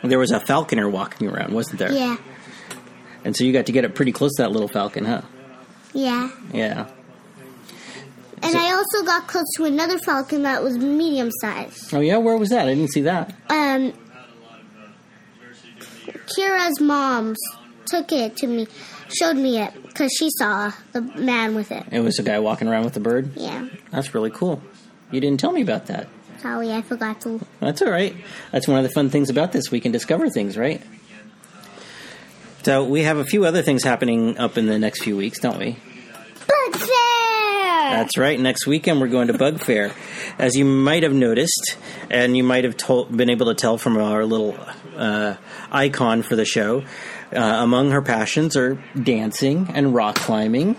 There 0.03 0.19
was 0.19 0.31
a 0.31 0.39
falconer 0.39 0.87
walking 0.89 1.27
around, 1.27 1.53
wasn't 1.53 1.79
there? 1.79 1.91
Yeah, 1.91 2.17
And 3.23 3.35
so 3.35 3.43
you 3.43 3.51
got 3.53 3.65
to 3.67 3.71
get 3.71 3.83
up 3.85 3.93
pretty 3.95 4.11
close 4.11 4.35
to 4.35 4.43
that 4.43 4.51
little 4.51 4.67
falcon, 4.67 5.05
huh? 5.05 5.21
yeah. 5.93 6.29
Yeah. 6.53 6.87
And 8.43 8.51
So- 8.53 8.59
I 8.59 8.71
also 8.73 9.05
got 9.05 9.27
close 9.27 9.45
to 9.57 9.65
another 9.65 9.97
falcon 9.99 10.43
that 10.43 10.63
was 10.63 10.77
medium 10.77 11.29
sized. 11.41 11.93
Oh, 11.93 11.99
yeah? 11.99 12.17
Where 12.17 12.37
was 12.37 12.49
that? 12.49 12.67
I 12.67 12.73
didn't 12.73 12.91
see 12.91 13.01
that. 13.01 13.33
Um, 13.49 13.93
Kira's 16.37 16.79
mom 16.79 17.35
took 17.85 18.11
it 18.11 18.37
to 18.37 18.47
me, 18.47 18.67
showed 19.13 19.35
me 19.35 19.59
it 19.59 19.71
because 19.87 20.11
she 20.17 20.29
saw 20.37 20.71
the 20.93 21.01
man 21.01 21.55
with 21.55 21.71
it. 21.71 21.83
It 21.91 21.99
was 21.99 22.17
a 22.19 22.23
guy 22.23 22.39
walking 22.39 22.67
around 22.67 22.85
with 22.85 22.95
a 22.97 22.99
bird. 23.01 23.31
Yeah, 23.35 23.67
That's 23.91 24.13
really 24.13 24.29
cool. 24.31 24.61
You 25.11 25.19
didn't 25.19 25.39
tell 25.39 25.51
me 25.51 25.61
about 25.61 25.87
that. 25.87 26.07
sorry, 26.41 26.71
I 26.71 26.81
forgot 26.81 27.21
to. 27.21 27.39
That's 27.59 27.81
all 27.81 27.91
right. 27.91 28.15
That's 28.51 28.67
one 28.67 28.77
of 28.77 28.83
the 28.83 28.89
fun 28.89 29.09
things 29.09 29.29
about 29.29 29.51
this. 29.51 29.69
We 29.69 29.79
can 29.79 29.91
discover 29.91 30.29
things, 30.29 30.57
right? 30.57 30.81
So 32.63 32.83
we 32.85 33.01
have 33.03 33.17
a 33.17 33.25
few 33.25 33.43
other 33.45 33.61
things 33.61 33.83
happening 33.83 34.37
up 34.37 34.57
in 34.57 34.67
the 34.67 34.79
next 34.79 35.03
few 35.03 35.17
weeks, 35.17 35.39
don't 35.39 35.59
we? 35.59 35.77
That's 37.91 38.17
right. 38.17 38.39
Next 38.39 38.65
weekend 38.65 39.01
we're 39.01 39.07
going 39.07 39.27
to 39.27 39.37
Bug 39.37 39.59
Fair. 39.59 39.91
As 40.39 40.55
you 40.55 40.65
might 40.65 41.03
have 41.03 41.13
noticed, 41.13 41.77
and 42.09 42.35
you 42.35 42.43
might 42.43 42.63
have 42.63 42.77
told, 42.77 43.15
been 43.15 43.29
able 43.29 43.47
to 43.47 43.53
tell 43.53 43.77
from 43.77 43.97
our 43.97 44.25
little 44.25 44.57
uh, 44.95 45.35
icon 45.71 46.21
for 46.21 46.35
the 46.35 46.45
show, 46.45 46.83
uh, 47.33 47.39
among 47.39 47.91
her 47.91 48.01
passions 48.01 48.55
are 48.55 48.83
dancing 49.01 49.69
and 49.73 49.93
rock 49.93 50.15
climbing 50.15 50.75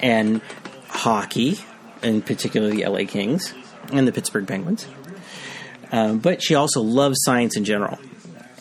and 0.00 0.40
hockey, 0.88 1.58
in 2.02 2.22
particular 2.22 2.70
the 2.70 2.86
LA 2.86 3.04
Kings 3.06 3.54
and 3.92 4.06
the 4.06 4.12
Pittsburgh 4.12 4.46
Penguins. 4.46 4.86
Um, 5.90 6.18
but 6.18 6.42
she 6.42 6.54
also 6.54 6.80
loves 6.80 7.18
science 7.22 7.56
in 7.56 7.64
general. 7.64 7.98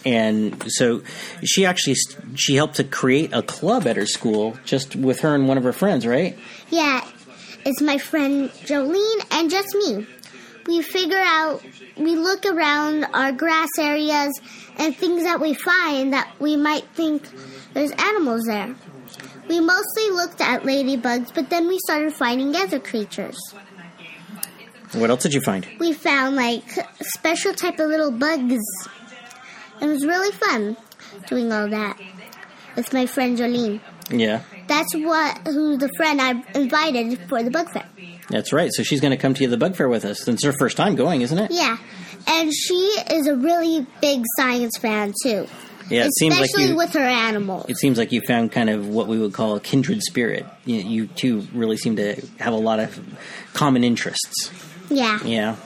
And 0.04 0.64
so 0.72 1.04
she 1.44 1.66
actually 1.66 1.96
she 2.36 2.56
helped 2.56 2.76
to 2.76 2.84
create 2.84 3.34
a 3.34 3.44
club 3.44 3.86
at 3.86 3.96
her 3.96 4.08
school 4.08 4.58
just 4.66 4.96
with 4.96 5.20
her 5.22 5.36
and 5.36 5.48
one 5.48 5.58
of 5.58 5.64
her 5.64 5.74
friends, 5.74 6.08
right? 6.08 6.38
Yeah, 6.70 7.06
it's 7.66 7.82
my 7.82 7.98
friend 7.98 8.50
Jolene 8.66 9.26
and 9.32 9.50
just 9.50 9.76
me. 9.76 10.08
We 10.68 10.82
figure 10.82 11.22
out, 11.24 11.64
we 11.98 12.16
look 12.16 12.46
around 12.46 13.06
our 13.14 13.32
grass 13.32 13.70
areas 13.80 14.40
and 14.78 14.96
things 14.96 15.24
that 15.24 15.40
we 15.40 15.54
find 15.54 16.14
that 16.14 16.32
we 16.40 16.56
might 16.56 16.88
think 16.94 17.28
there's 17.74 17.92
animals 17.92 18.44
there. 18.46 18.76
We 19.50 19.60
mostly 19.60 20.10
looked 20.12 20.40
at 20.40 20.64
ladybugs, 20.64 21.34
but 21.34 21.50
then 21.50 21.68
we 21.68 21.78
started 21.80 22.14
finding 22.14 22.56
other 22.56 22.80
creatures. 22.80 23.38
What 24.94 25.10
else 25.10 25.24
did 25.24 25.34
you 25.34 25.42
find? 25.42 25.68
We 25.80 25.94
found 25.94 26.36
like 26.36 26.64
special 27.02 27.54
type 27.54 27.80
of 27.80 27.88
little 27.88 28.12
bugs. 28.12 28.64
It 29.82 29.86
was 29.88 30.06
really 30.06 30.32
fun 30.32 30.78
doing 31.28 31.52
all 31.52 31.68
that 31.70 32.00
with 32.76 32.94
my 32.94 33.06
friend 33.06 33.38
Jolene. 33.38 33.80
Yeah. 34.10 34.44
That's 34.72 34.96
what 34.96 35.48
who 35.48 35.76
the 35.78 35.90
friend 35.98 36.22
I 36.22 36.42
invited 36.58 37.20
for 37.28 37.44
the 37.44 37.52
bug 37.52 37.70
fair. 37.74 37.86
That's 38.30 38.54
right. 38.54 38.70
So 38.72 38.84
she's 38.84 39.02
going 39.02 39.12
to 39.12 39.18
come 39.18 39.34
to 39.34 39.48
the 39.48 39.58
bug 39.58 39.76
fair 39.76 39.90
with 39.90 40.06
us. 40.06 40.26
It's 40.28 40.46
her 40.46 40.54
first 40.54 40.78
time 40.78 40.96
going, 40.96 41.22
isn't 41.22 41.38
it? 41.38 41.52
Yeah, 41.52 41.78
and 42.26 42.52
she 42.54 42.76
is 43.12 43.28
a 43.28 43.36
really 43.36 43.86
big 44.02 44.24
science 44.38 44.78
fan 44.80 45.14
too. 45.24 45.46
Yeah, 45.90 46.06
it 46.06 46.12
seems 46.18 46.40
like 46.40 46.50
you. 46.58 46.78
with 46.78 46.94
her 46.94 47.00
animals. 47.02 47.66
It 47.68 47.76
seems 47.78 47.98
like 47.98 48.14
you 48.14 48.22
found 48.22 48.54
kind 48.54 48.70
of 48.70 48.88
what 48.88 49.08
we 49.08 49.20
would 49.20 49.34
call 49.34 49.58
a 49.58 49.60
kindred 49.60 50.02
spirit. 50.04 50.46
You, 50.64 50.76
you 50.78 51.08
two 51.08 51.42
really 51.54 51.76
seem 51.76 51.98
to 51.98 52.16
have 52.40 52.54
a 52.54 52.58
lot 52.58 52.80
of 52.80 52.98
common 53.54 53.84
interests. 53.84 54.50
Yeah, 54.90 55.20
Yeah. 55.26 55.58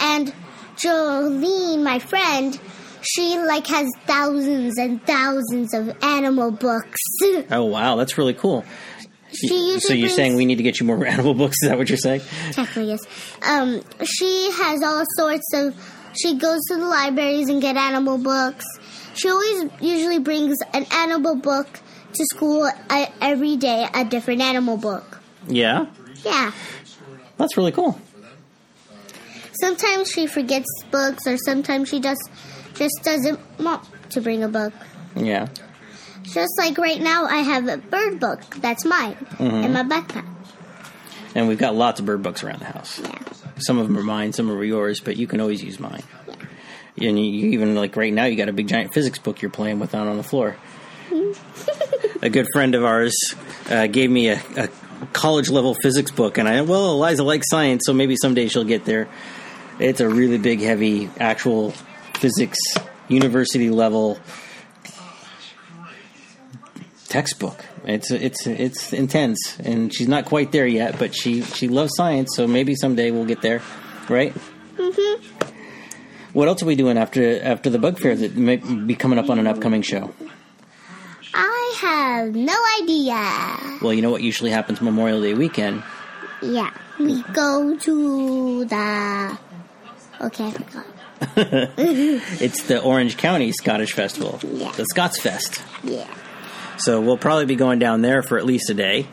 and 0.00 0.32
Jolene, 0.76 1.82
my 1.82 1.98
friend, 1.98 2.58
she 3.02 3.38
like 3.38 3.66
has 3.66 3.88
thousands 4.06 4.78
and 4.78 5.04
thousands 5.06 5.74
of 5.74 5.94
animal 6.02 6.50
books. 6.50 6.98
Oh 7.50 7.64
wow, 7.64 7.96
that's 7.96 8.16
really 8.18 8.34
cool. 8.34 8.64
she 9.32 9.46
usually 9.48 9.80
So 9.80 9.92
you're 9.94 10.08
saying 10.08 10.36
we 10.36 10.44
need 10.44 10.56
to 10.56 10.62
get 10.62 10.80
you 10.80 10.86
more 10.86 11.04
animal 11.14 11.34
books? 11.34 11.56
Is 11.62 11.68
that 11.68 11.78
what 11.78 11.88
you're 11.88 11.98
saying? 11.98 12.20
Technically, 12.52 12.88
yes. 12.88 13.00
Um, 13.46 13.82
she 14.04 14.50
has 14.52 14.82
all 14.82 15.04
sorts 15.16 15.46
of. 15.54 15.74
She 16.20 16.36
goes 16.36 16.60
to 16.68 16.76
the 16.76 16.84
libraries 16.86 17.48
and 17.48 17.60
get 17.62 17.76
animal 17.76 18.18
books. 18.18 18.64
She 19.14 19.28
always 19.30 19.70
usually 19.80 20.18
brings 20.18 20.56
an 20.74 20.84
animal 20.92 21.36
book 21.36 21.66
to 22.14 22.24
school 22.34 22.70
uh, 22.90 23.06
every 23.20 23.56
day, 23.56 23.86
a 23.94 24.04
different 24.04 24.42
animal 24.42 24.76
book. 24.76 25.20
Yeah, 25.48 25.86
Yeah. 26.24 26.52
that's 27.38 27.56
really 27.56 27.72
cool. 27.72 27.98
Sometimes 29.62 30.10
she 30.10 30.26
forgets 30.26 30.66
books, 30.90 31.24
or 31.24 31.36
sometimes 31.36 31.88
she 31.88 32.00
just 32.00 32.28
just 32.74 33.00
doesn't 33.04 33.38
want 33.60 33.86
to 34.10 34.20
bring 34.20 34.42
a 34.42 34.48
book. 34.48 34.72
Yeah. 35.14 35.50
Just 36.24 36.50
like 36.58 36.76
right 36.78 37.00
now, 37.00 37.26
I 37.26 37.36
have 37.36 37.68
a 37.68 37.76
bird 37.76 38.18
book 38.18 38.40
that's 38.56 38.84
mine 38.84 39.16
in 39.38 39.72
my 39.72 39.84
backpack. 39.84 40.26
And 41.36 41.46
we've 41.46 41.58
got 41.58 41.76
lots 41.76 42.00
of 42.00 42.06
bird 42.06 42.24
books 42.24 42.42
around 42.42 42.58
the 42.58 42.64
house. 42.64 42.98
Yeah. 42.98 43.16
Some 43.58 43.78
of 43.78 43.86
them 43.86 43.96
are 43.96 44.02
mine, 44.02 44.32
some 44.32 44.50
are 44.50 44.64
yours, 44.64 44.98
but 44.98 45.16
you 45.16 45.28
can 45.28 45.40
always 45.40 45.62
use 45.62 45.78
mine. 45.78 46.02
Yeah. 46.96 47.10
And 47.10 47.24
you, 47.24 47.50
even 47.50 47.76
like 47.76 47.94
right 47.94 48.12
now, 48.12 48.24
you 48.24 48.34
got 48.34 48.48
a 48.48 48.52
big 48.52 48.66
giant 48.66 48.92
physics 48.92 49.20
book 49.20 49.42
you're 49.42 49.50
playing 49.52 49.78
with 49.78 49.94
out 49.94 50.08
on 50.08 50.16
the 50.16 50.24
floor. 50.24 50.56
a 52.20 52.28
good 52.28 52.48
friend 52.52 52.74
of 52.74 52.84
ours 52.84 53.14
uh, 53.70 53.86
gave 53.86 54.10
me 54.10 54.30
a, 54.30 54.42
a 54.56 54.68
college 55.12 55.50
level 55.50 55.74
physics 55.74 56.10
book, 56.10 56.36
and 56.36 56.48
I 56.48 56.62
well, 56.62 56.90
Eliza 56.90 57.22
likes 57.22 57.48
science, 57.48 57.82
so 57.86 57.92
maybe 57.92 58.16
someday 58.20 58.48
she'll 58.48 58.64
get 58.64 58.84
there. 58.84 59.06
It's 59.78 60.00
a 60.00 60.08
really 60.08 60.38
big, 60.38 60.60
heavy, 60.60 61.10
actual 61.18 61.72
physics 62.14 62.58
university 63.08 63.70
level 63.70 64.18
textbook. 67.08 67.64
It's 67.84 68.10
it's 68.10 68.46
it's 68.46 68.92
intense, 68.92 69.58
and 69.58 69.92
she's 69.92 70.08
not 70.08 70.24
quite 70.24 70.52
there 70.52 70.66
yet, 70.66 70.98
but 70.98 71.14
she 71.14 71.42
she 71.42 71.68
loves 71.68 71.92
science, 71.96 72.34
so 72.36 72.46
maybe 72.46 72.74
someday 72.74 73.10
we'll 73.10 73.24
get 73.24 73.42
there, 73.42 73.60
right? 74.08 74.32
Mm-hmm. 74.76 75.48
What 76.32 76.48
else 76.48 76.62
are 76.62 76.66
we 76.66 76.76
doing 76.76 76.96
after 76.96 77.42
after 77.42 77.70
the 77.70 77.78
bug 77.78 77.98
fair 77.98 78.14
that 78.14 78.36
may 78.36 78.56
be 78.56 78.94
coming 78.94 79.18
up 79.18 79.28
on 79.28 79.38
an 79.38 79.46
upcoming 79.46 79.82
show? 79.82 80.14
I 81.34 81.74
have 81.80 82.34
no 82.34 82.56
idea. 82.80 83.78
Well, 83.82 83.92
you 83.92 84.00
know 84.02 84.10
what 84.10 84.22
usually 84.22 84.50
happens 84.50 84.80
Memorial 84.80 85.20
Day 85.20 85.34
weekend. 85.34 85.82
Yeah, 86.40 86.70
we 86.98 87.22
go 87.34 87.76
to 87.76 88.64
the. 88.64 89.38
Okay, 90.22 90.46
I 90.46 90.50
forgot. 90.52 90.86
It's 91.78 92.64
the 92.64 92.80
Orange 92.82 93.16
County 93.16 93.52
Scottish 93.52 93.92
Festival, 93.92 94.38
Yeah. 94.42 94.72
the 94.72 94.84
Scots 94.86 95.20
Fest. 95.20 95.62
Yeah. 95.84 96.06
So 96.78 97.00
we'll 97.00 97.16
probably 97.18 97.46
be 97.46 97.54
going 97.56 97.78
down 97.78 98.02
there 98.02 98.22
for 98.22 98.38
at 98.38 98.44
least 98.44 98.70
a 98.70 98.74
day 98.74 99.06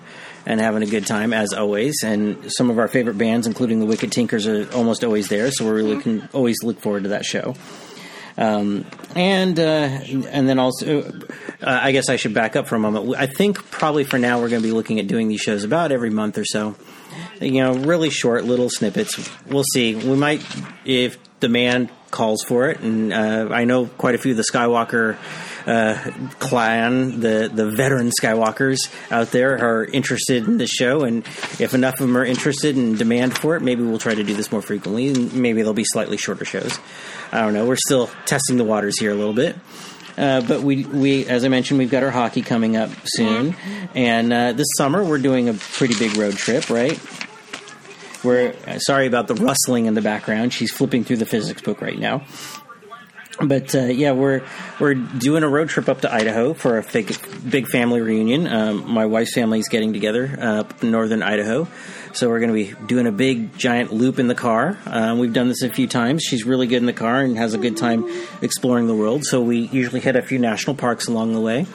and 0.45 0.59
having 0.59 0.81
a 0.81 0.87
good 0.87 1.05
time 1.05 1.33
as 1.33 1.53
always. 1.53 2.01
And 2.03 2.51
some 2.51 2.69
of 2.71 2.79
our 2.79 2.87
favorite 2.87 3.17
bands, 3.17 3.45
including 3.45 3.79
the 3.79 3.85
Wicked 3.85 4.11
Tinkers, 4.11 4.47
are 4.47 4.71
almost 4.73 5.03
always 5.03 5.27
there. 5.27 5.51
So 5.51 5.65
we 5.65 5.71
really 5.71 6.01
can 6.01 6.27
always 6.33 6.57
look 6.63 6.79
forward 6.79 7.03
to 7.03 7.09
that 7.09 7.25
show. 7.25 7.55
Um, 8.37 8.85
and 9.15 9.59
uh, 9.59 9.63
and 9.63 10.47
then 10.49 10.57
also, 10.59 11.01
uh, 11.01 11.09
I 11.61 11.91
guess 11.91 12.07
I 12.09 12.15
should 12.15 12.33
back 12.33 12.55
up 12.55 12.67
for 12.67 12.75
a 12.75 12.79
moment. 12.79 13.13
I 13.17 13.25
think 13.27 13.69
probably 13.69 14.05
for 14.05 14.17
now 14.17 14.39
we're 14.39 14.49
going 14.49 14.61
to 14.61 14.67
be 14.67 14.71
looking 14.73 14.99
at 14.99 15.07
doing 15.07 15.27
these 15.27 15.41
shows 15.41 15.63
about 15.65 15.91
every 15.91 16.09
month 16.09 16.37
or 16.37 16.45
so. 16.45 16.75
You 17.41 17.63
know, 17.63 17.73
really 17.73 18.09
short 18.09 18.45
little 18.45 18.69
snippets. 18.69 19.29
We'll 19.47 19.63
see. 19.73 19.95
We 19.95 20.15
might, 20.15 20.45
if 20.85 21.17
demand 21.39 21.89
calls 22.11 22.43
for 22.43 22.69
it, 22.69 22.79
and 22.79 23.13
uh, 23.13 23.49
I 23.51 23.65
know 23.65 23.85
quite 23.85 24.15
a 24.15 24.17
few 24.17 24.31
of 24.31 24.37
the 24.37 24.43
Skywalker 24.43 25.17
uh, 25.65 26.11
clan, 26.39 27.19
the 27.19 27.49
the 27.53 27.69
veteran 27.69 28.09
Skywalkers 28.09 28.79
out 29.11 29.31
there, 29.31 29.57
are 29.57 29.85
interested 29.85 30.47
in 30.47 30.57
this 30.57 30.71
show. 30.71 31.03
And 31.03 31.25
if 31.59 31.73
enough 31.73 31.95
of 31.95 32.07
them 32.07 32.17
are 32.17 32.25
interested 32.25 32.75
and 32.75 32.97
demand 32.97 33.37
for 33.37 33.55
it, 33.55 33.61
maybe 33.61 33.83
we'll 33.83 33.99
try 33.99 34.15
to 34.15 34.23
do 34.23 34.33
this 34.33 34.51
more 34.51 34.61
frequently. 34.61 35.09
And 35.09 35.33
maybe 35.33 35.61
they'll 35.61 35.73
be 35.73 35.85
slightly 35.85 36.17
shorter 36.17 36.45
shows. 36.45 36.79
I 37.31 37.41
don't 37.41 37.53
know. 37.53 37.65
We're 37.65 37.75
still 37.75 38.09
testing 38.25 38.57
the 38.57 38.63
waters 38.63 38.99
here 38.99 39.11
a 39.11 39.15
little 39.15 39.33
bit. 39.33 39.55
Uh, 40.19 40.41
but 40.41 40.61
we, 40.61 40.83
we, 40.83 41.25
as 41.27 41.45
I 41.45 41.47
mentioned, 41.47 41.77
we've 41.77 41.89
got 41.89 42.03
our 42.03 42.11
hockey 42.11 42.41
coming 42.41 42.75
up 42.75 42.89
soon, 43.05 43.55
and 43.95 44.33
uh, 44.33 44.51
this 44.51 44.67
summer 44.77 45.01
we're 45.01 45.17
doing 45.17 45.47
a 45.47 45.53
pretty 45.53 45.97
big 45.97 46.17
road 46.17 46.35
trip, 46.35 46.69
right? 46.69 46.99
We're 48.21 48.53
uh, 48.67 48.79
sorry 48.79 49.07
about 49.07 49.27
the 49.27 49.35
rustling 49.35 49.85
in 49.85 49.93
the 49.93 50.01
background. 50.01 50.53
She's 50.53 50.73
flipping 50.73 51.05
through 51.05 51.17
the 51.17 51.25
physics 51.25 51.61
book 51.61 51.81
right 51.81 51.97
now. 51.97 52.23
But 53.41 53.73
uh, 53.73 53.85
yeah, 53.85 54.11
we're 54.11 54.41
we're 54.79 54.95
doing 54.95 55.43
a 55.43 55.49
road 55.49 55.69
trip 55.69 55.87
up 55.87 56.01
to 56.01 56.13
Idaho 56.13 56.53
for 56.53 56.77
a 56.77 56.83
big, 56.83 57.15
big 57.49 57.67
family 57.67 58.01
reunion. 58.01 58.47
Um, 58.47 58.91
my 58.91 59.05
wife's 59.05 59.33
family 59.33 59.59
is 59.59 59.69
getting 59.69 59.93
together 59.93 60.37
uh, 60.37 60.59
up 60.61 60.83
in 60.83 60.91
northern 60.91 61.23
Idaho, 61.23 61.65
so 62.11 62.27
we're 62.27 62.39
going 62.41 62.49
to 62.49 62.53
be 62.53 62.85
doing 62.87 63.07
a 63.07 63.13
big 63.13 63.57
giant 63.57 63.93
loop 63.93 64.19
in 64.19 64.27
the 64.27 64.35
car. 64.35 64.77
Um, 64.85 65.19
we've 65.19 65.31
done 65.31 65.47
this 65.47 65.61
a 65.61 65.69
few 65.69 65.87
times. 65.87 66.21
She's 66.23 66.43
really 66.43 66.67
good 66.67 66.77
in 66.77 66.85
the 66.85 66.91
car 66.93 67.21
and 67.21 67.37
has 67.37 67.53
a 67.53 67.57
good 67.57 67.77
time 67.77 68.11
exploring 68.41 68.87
the 68.87 68.95
world. 68.95 69.23
So 69.23 69.41
we 69.41 69.59
usually 69.59 70.01
hit 70.01 70.17
a 70.17 70.21
few 70.21 70.37
national 70.37 70.75
parks 70.75 71.07
along 71.07 71.33
the 71.33 71.41
way, 71.41 71.65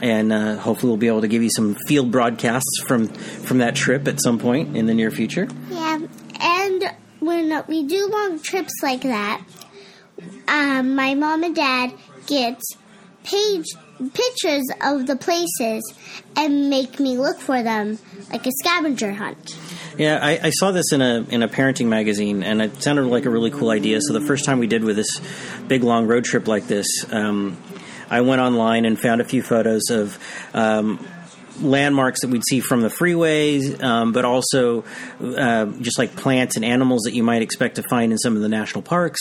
and 0.00 0.32
uh, 0.32 0.56
hopefully 0.58 0.90
we'll 0.90 0.96
be 0.96 1.08
able 1.08 1.22
to 1.22 1.28
give 1.28 1.42
you 1.42 1.50
some 1.50 1.74
field 1.88 2.12
broadcasts 2.12 2.82
from 2.86 3.08
from 3.08 3.58
that 3.58 3.74
trip 3.74 4.06
at 4.06 4.22
some 4.22 4.38
point 4.38 4.76
in 4.76 4.86
the 4.86 4.94
near 4.94 5.10
future. 5.10 5.48
Yeah, 5.70 6.06
and 6.40 6.84
when 7.18 7.64
we 7.66 7.84
do 7.84 8.06
long 8.06 8.38
trips 8.38 8.74
like 8.80 9.02
that, 9.02 9.42
um, 10.48 10.94
my 10.94 11.14
mom 11.14 11.42
and 11.42 11.54
dad 11.54 11.92
get 12.26 12.60
page 13.24 13.66
pictures 14.14 14.66
of 14.82 15.06
the 15.06 15.16
places 15.16 15.82
and 16.36 16.70
make 16.70 16.98
me 16.98 17.18
look 17.18 17.38
for 17.38 17.62
them 17.62 17.98
like 18.30 18.46
a 18.46 18.50
scavenger 18.62 19.12
hunt. 19.12 19.56
Yeah, 19.98 20.18
I, 20.22 20.40
I 20.44 20.50
saw 20.50 20.70
this 20.70 20.92
in 20.92 21.02
a 21.02 21.26
in 21.28 21.42
a 21.42 21.48
parenting 21.48 21.86
magazine, 21.86 22.42
and 22.42 22.62
it 22.62 22.82
sounded 22.82 23.06
like 23.06 23.26
a 23.26 23.30
really 23.30 23.50
cool 23.50 23.70
idea. 23.70 24.00
So 24.00 24.14
the 24.14 24.20
first 24.20 24.44
time 24.44 24.58
we 24.58 24.66
did 24.66 24.82
with 24.82 24.96
this 24.96 25.20
big 25.68 25.82
long 25.82 26.06
road 26.06 26.24
trip 26.24 26.48
like 26.48 26.66
this, 26.66 26.86
um, 27.12 27.58
I 28.08 28.22
went 28.22 28.40
online 28.40 28.86
and 28.86 28.98
found 28.98 29.20
a 29.20 29.24
few 29.24 29.42
photos 29.42 29.90
of 29.90 30.18
um, 30.54 31.06
landmarks 31.60 32.20
that 32.20 32.30
we'd 32.30 32.42
see 32.48 32.60
from 32.60 32.80
the 32.80 32.88
freeways, 32.88 33.82
um, 33.82 34.12
but 34.12 34.24
also 34.24 34.84
uh, 35.22 35.66
just 35.80 35.98
like 35.98 36.16
plants 36.16 36.56
and 36.56 36.64
animals 36.64 37.02
that 37.02 37.12
you 37.14 37.22
might 37.22 37.42
expect 37.42 37.76
to 37.76 37.82
find 37.84 38.12
in 38.12 38.18
some 38.18 38.36
of 38.36 38.42
the 38.42 38.48
national 38.48 38.82
parks. 38.82 39.20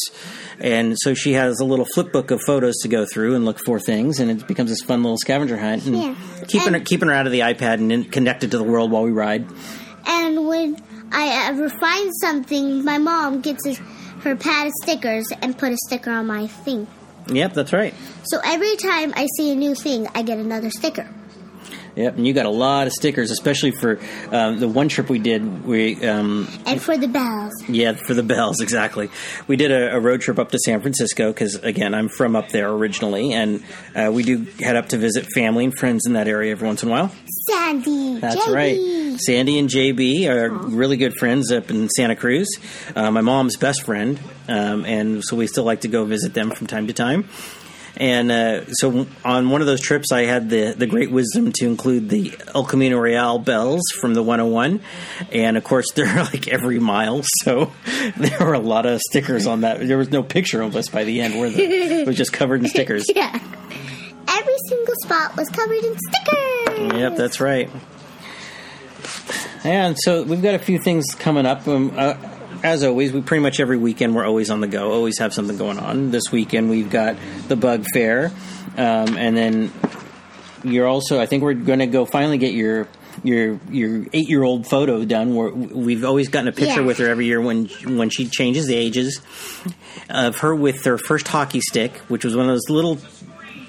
And 0.59 0.97
so 0.99 1.13
she 1.13 1.33
has 1.33 1.59
a 1.59 1.65
little 1.65 1.85
flip 1.85 2.11
book 2.11 2.31
of 2.31 2.41
photos 2.45 2.75
to 2.83 2.87
go 2.87 3.05
through 3.05 3.35
and 3.35 3.45
look 3.45 3.59
for 3.65 3.79
things, 3.79 4.19
and 4.19 4.29
it 4.31 4.47
becomes 4.47 4.69
this 4.69 4.81
fun 4.81 5.03
little 5.03 5.17
scavenger 5.17 5.57
hunt. 5.57 5.85
And 5.85 5.95
Yeah. 5.97 6.15
keeping 6.47 6.67
And- 6.67 6.75
her 6.77 6.81
keeping 6.81 7.07
her 7.09 7.13
out 7.13 7.25
of 7.25 7.31
the 7.31 7.41
iPad 7.41 7.75
and 7.75 7.91
in, 7.91 8.03
connected 8.05 8.51
to 8.51 8.57
the 8.57 8.63
world 8.63 8.91
while 8.91 9.03
we 9.03 9.11
ride. 9.11 9.45
And 10.07 10.47
when 10.47 10.77
I 11.11 11.47
ever 11.49 11.69
find 11.69 12.11
something, 12.21 12.83
my 12.85 12.97
mom 12.97 13.41
gets 13.41 13.65
his, 13.65 13.79
her 14.21 14.35
pad 14.35 14.67
of 14.67 14.73
stickers 14.83 15.25
and 15.41 15.57
put 15.57 15.71
a 15.71 15.77
sticker 15.87 16.11
on 16.11 16.27
my 16.27 16.47
thing. 16.47 16.87
Yep, 17.31 17.53
that's 17.53 17.73
right. 17.73 17.93
So 18.23 18.39
every 18.43 18.75
time 18.77 19.13
I 19.15 19.27
see 19.37 19.51
a 19.51 19.55
new 19.55 19.75
thing, 19.75 20.07
I 20.15 20.23
get 20.23 20.39
another 20.39 20.69
sticker. 20.71 21.07
Yep, 21.99 22.15
and 22.15 22.25
you 22.25 22.31
got 22.31 22.45
a 22.45 22.49
lot 22.49 22.87
of 22.87 22.93
stickers, 22.93 23.29
especially 23.29 23.71
for 23.71 23.99
um, 24.31 24.57
the 24.57 24.69
one 24.69 24.87
trip 24.87 25.09
we 25.09 25.19
did. 25.19 25.65
We 25.65 26.01
um, 26.07 26.47
And 26.65 26.81
for 26.81 26.95
the 26.95 27.09
bells. 27.09 27.51
Yeah, 27.67 27.91
for 27.91 28.13
the 28.13 28.23
bells, 28.23 28.59
exactly. 28.61 29.09
We 29.47 29.57
did 29.57 29.69
a, 29.69 29.97
a 29.97 29.99
road 29.99 30.21
trip 30.21 30.39
up 30.39 30.49
to 30.51 30.59
San 30.59 30.79
Francisco 30.79 31.27
because, 31.27 31.55
again, 31.55 31.93
I'm 31.93 32.07
from 32.07 32.37
up 32.37 32.49
there 32.49 32.69
originally, 32.69 33.33
and 33.33 33.61
uh, 33.93 34.11
we 34.13 34.23
do 34.23 34.47
head 34.61 34.77
up 34.77 34.87
to 34.89 34.97
visit 34.97 35.27
family 35.35 35.65
and 35.65 35.77
friends 35.77 36.05
in 36.05 36.13
that 36.13 36.29
area 36.29 36.53
every 36.53 36.67
once 36.67 36.83
in 36.83 36.87
a 36.87 36.91
while. 36.93 37.11
Sandy. 37.49 38.19
That's 38.21 38.47
JB. 38.47 38.55
right. 38.55 39.19
Sandy 39.19 39.59
and 39.59 39.67
JB 39.67 40.29
are 40.29 40.49
really 40.49 40.95
good 40.95 41.15
friends 41.15 41.51
up 41.51 41.69
in 41.69 41.89
Santa 41.89 42.15
Cruz. 42.15 42.47
Uh, 42.95 43.11
my 43.11 43.19
mom's 43.19 43.57
best 43.57 43.83
friend, 43.83 44.17
um, 44.47 44.85
and 44.85 45.21
so 45.21 45.35
we 45.35 45.47
still 45.47 45.65
like 45.65 45.81
to 45.81 45.89
go 45.89 46.05
visit 46.05 46.33
them 46.33 46.51
from 46.51 46.67
time 46.67 46.87
to 46.87 46.93
time. 46.93 47.27
And 47.99 48.31
uh, 48.31 48.65
so 48.73 49.07
on 49.25 49.49
one 49.49 49.59
of 49.59 49.67
those 49.67 49.81
trips, 49.81 50.13
I 50.13 50.21
had 50.21 50.49
the, 50.49 50.73
the 50.75 50.87
great 50.87 51.11
wisdom 51.11 51.51
to 51.53 51.65
include 51.65 52.09
the 52.09 52.33
El 52.55 52.63
Camino 52.63 52.97
Real 52.97 53.39
bells 53.39 53.81
from 53.99 54.13
the 54.13 54.23
101. 54.23 54.79
And 55.33 55.57
of 55.57 55.65
course, 55.65 55.85
they're 55.95 56.23
like 56.23 56.47
every 56.47 56.79
mile. 56.79 57.21
So 57.43 57.71
there 58.17 58.39
were 58.39 58.53
a 58.53 58.59
lot 58.59 58.85
of 58.85 59.01
stickers 59.01 59.45
on 59.47 59.61
that. 59.61 59.85
There 59.85 59.97
was 59.97 60.11
no 60.11 60.23
picture 60.23 60.61
of 60.61 60.75
us 60.77 60.87
by 60.87 61.03
the 61.03 61.19
end 61.19 61.39
where 61.39 61.49
the, 61.49 61.61
it 61.61 62.07
was 62.07 62.15
just 62.15 62.31
covered 62.31 62.61
in 62.61 62.67
stickers. 62.69 63.05
Yeah. 63.13 63.37
Every 64.31 64.55
single 64.69 64.95
spot 65.03 65.35
was 65.35 65.49
covered 65.49 65.83
in 65.83 65.97
stickers. 65.97 66.99
Yep, 66.99 67.17
that's 67.17 67.39
right. 67.41 67.69
And 69.65 69.97
so 69.99 70.23
we've 70.23 70.41
got 70.41 70.55
a 70.55 70.59
few 70.59 70.79
things 70.79 71.05
coming 71.15 71.45
up. 71.45 71.67
Um, 71.67 71.91
uh, 71.97 72.13
as 72.63 72.83
always, 72.83 73.11
we 73.13 73.21
pretty 73.21 73.41
much 73.41 73.59
every 73.59 73.77
weekend 73.77 74.15
we're 74.15 74.25
always 74.25 74.49
on 74.49 74.61
the 74.61 74.67
go, 74.67 74.91
always 74.91 75.19
have 75.19 75.33
something 75.33 75.57
going 75.57 75.79
on. 75.79 76.11
This 76.11 76.31
weekend 76.31 76.69
we've 76.69 76.89
got 76.89 77.15
the 77.47 77.55
Bug 77.55 77.85
Fair, 77.93 78.31
um, 78.77 79.17
and 79.17 79.35
then 79.35 79.71
you're 80.63 80.87
also. 80.87 81.19
I 81.19 81.25
think 81.25 81.43
we're 81.43 81.53
going 81.53 81.79
to 81.79 81.87
go 81.87 82.05
finally 82.05 82.37
get 82.37 82.53
your 82.53 82.87
your 83.23 83.59
your 83.69 84.05
eight 84.13 84.29
year 84.29 84.43
old 84.43 84.67
photo 84.67 85.03
done. 85.05 85.35
Where 85.35 85.49
we've 85.49 86.03
always 86.05 86.29
gotten 86.29 86.47
a 86.47 86.51
picture 86.51 86.81
Yeah. 86.81 86.87
with 86.87 86.97
her 86.99 87.07
every 87.09 87.25
year 87.25 87.41
when 87.41 87.65
when 87.85 88.09
she 88.09 88.27
changes 88.27 88.67
the 88.67 88.75
ages 88.75 89.21
of 90.09 90.39
her 90.39 90.55
with 90.55 90.83
her 90.85 90.97
first 90.97 91.27
hockey 91.27 91.61
stick, 91.61 91.93
which 92.07 92.23
was 92.25 92.35
one 92.35 92.45
of 92.45 92.51
those 92.53 92.69
little 92.69 92.97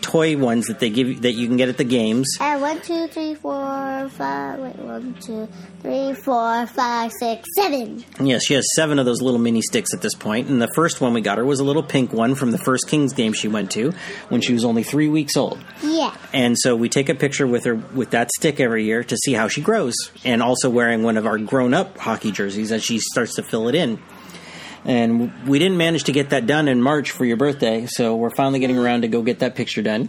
toy 0.01 0.37
ones 0.37 0.69
that 0.69 0.79
they 0.79 0.91
give 0.91 1.09
you, 1.09 1.15
that 1.17 1.33
you 1.33 1.47
can 1.47 1.57
get 1.57 1.69
at 1.69 1.77
the 1.77 1.85
games. 1.85 2.27
And 2.41 2.63
one, 2.63 2.81
two, 2.81 3.09
three, 3.09 3.35
four, 3.35 4.09
five. 4.11 4.59
Wait, 4.59 4.77
one, 4.77 5.15
two, 5.21 5.49
three, 5.83 6.15
four, 6.15 6.67
five, 6.67 7.13
six, 7.13 7.47
seven. 7.57 8.05
Yes, 8.21 8.45
she 8.47 8.55
has 8.55 8.67
seven 8.75 8.99
of 8.99 9.07
those 9.07 9.21
little 9.21 9.41
mini 9.41 9.61
sticks 9.61 9.93
at 9.93 10.01
this 10.01 10.15
point. 10.15 10.31
point, 10.31 10.49
and 10.49 10.63
the 10.63 10.73
first 10.75 11.01
one 11.01 11.13
we 11.13 11.21
got 11.21 11.39
her 11.39 11.45
was 11.45 11.61
a 11.61 11.65
little 11.65 11.83
pink 11.83 12.13
one 12.13 12.35
from 12.35 12.53
the 12.53 12.59
first 12.59 12.87
Kings 12.89 13.13
game 13.13 13.33
she 13.33 13.49
went 13.49 13.71
to 13.73 13.93
when 14.29 14.41
she 14.41 14.53
was 14.53 14.65
only 14.65 14.83
three 14.83 15.09
weeks 15.09 15.37
old. 15.37 15.59
Yeah. 15.83 16.17
And 16.33 16.57
so 16.57 16.77
we 16.77 16.89
take 16.89 17.09
a 17.09 17.15
picture 17.15 17.47
with 17.47 17.65
her 17.65 17.75
with 17.75 18.11
that 18.11 18.31
stick 18.39 18.61
every 18.61 18.85
year 18.85 19.03
to 19.03 19.17
see 19.17 19.33
how 19.33 19.49
she 19.49 19.61
grows, 19.61 19.95
and 20.25 20.43
also 20.43 20.71
wearing 20.71 21.03
one 21.03 21.17
of 21.17 21.27
our 21.27 21.39
grown 21.39 21.75
up 21.75 21.99
hockey 21.99 22.31
jerseys 22.31 22.71
as 22.71 22.85
she 22.85 22.99
starts 22.99 23.35
to 23.37 23.43
fill 23.43 23.69
it 23.69 23.75
in. 23.75 24.01
And 24.85 25.47
we 25.47 25.59
didn't 25.59 25.77
manage 25.77 26.05
to 26.05 26.13
get 26.13 26.31
that 26.31 26.47
done 26.47 26.67
in 26.69 26.81
March 26.81 27.11
for 27.11 27.25
your 27.25 27.37
birthday, 27.37 27.87
so 27.87 28.17
we're 28.17 28.31
finally 28.31 28.61
getting 28.61 28.79
around 28.79 29.03
to 29.03 29.09
go 29.09 29.23
get 29.23 29.41
that 29.41 29.55
picture 29.55 29.83
done. 29.83 30.09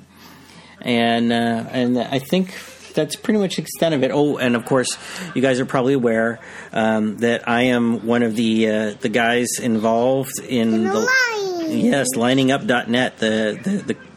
And 0.81 1.31
uh, 1.31 1.65
and 1.71 1.97
I 1.99 2.19
think 2.19 2.55
that's 2.93 3.15
pretty 3.15 3.39
much 3.39 3.57
the 3.57 3.61
extent 3.63 3.93
of 3.95 4.03
it. 4.03 4.11
Oh, 4.13 4.37
and 4.37 4.55
of 4.55 4.65
course, 4.65 4.97
you 5.35 5.41
guys 5.41 5.59
are 5.59 5.65
probably 5.65 5.93
aware 5.93 6.39
um, 6.73 7.17
that 7.17 7.47
I 7.47 7.63
am 7.63 8.05
one 8.05 8.23
of 8.23 8.35
the 8.35 8.69
uh, 8.69 8.93
the 8.99 9.09
guys 9.09 9.59
involved 9.61 10.39
in, 10.39 10.73
In 10.73 10.83
the 10.85 10.93
line. 10.99 11.71
yes 11.79 12.07
liningup.net 12.15 13.17
the 13.17 13.59
the. 13.63 13.93
the 13.93 14.10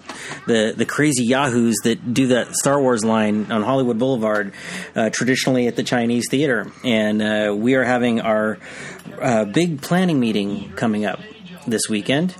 the, 0.47 0.75
the 0.77 0.87
crazy 0.87 1.25
yahoos 1.25 1.77
that 1.85 2.15
do 2.15 2.29
that 2.29 2.55
Star 2.55 2.81
Wars 2.81 3.05
line 3.05 3.51
on 3.51 3.63
Hollywood 3.63 3.99
Boulevard, 3.99 4.53
uh, 4.95 5.11
traditionally 5.11 5.67
at 5.67 5.77
the 5.77 5.83
Chinese 5.83 6.27
Theater, 6.31 6.71
and 6.85 7.23
uh, 7.23 7.55
we 7.57 7.75
are 7.75 7.85
having 7.85 8.21
our 8.21 8.59
uh, 9.21 9.45
big 9.45 9.83
planning 9.83 10.21
meeting 10.21 10.73
coming 10.73 11.05
up 11.05 11.21
this 11.67 11.89
weekend 11.89 12.35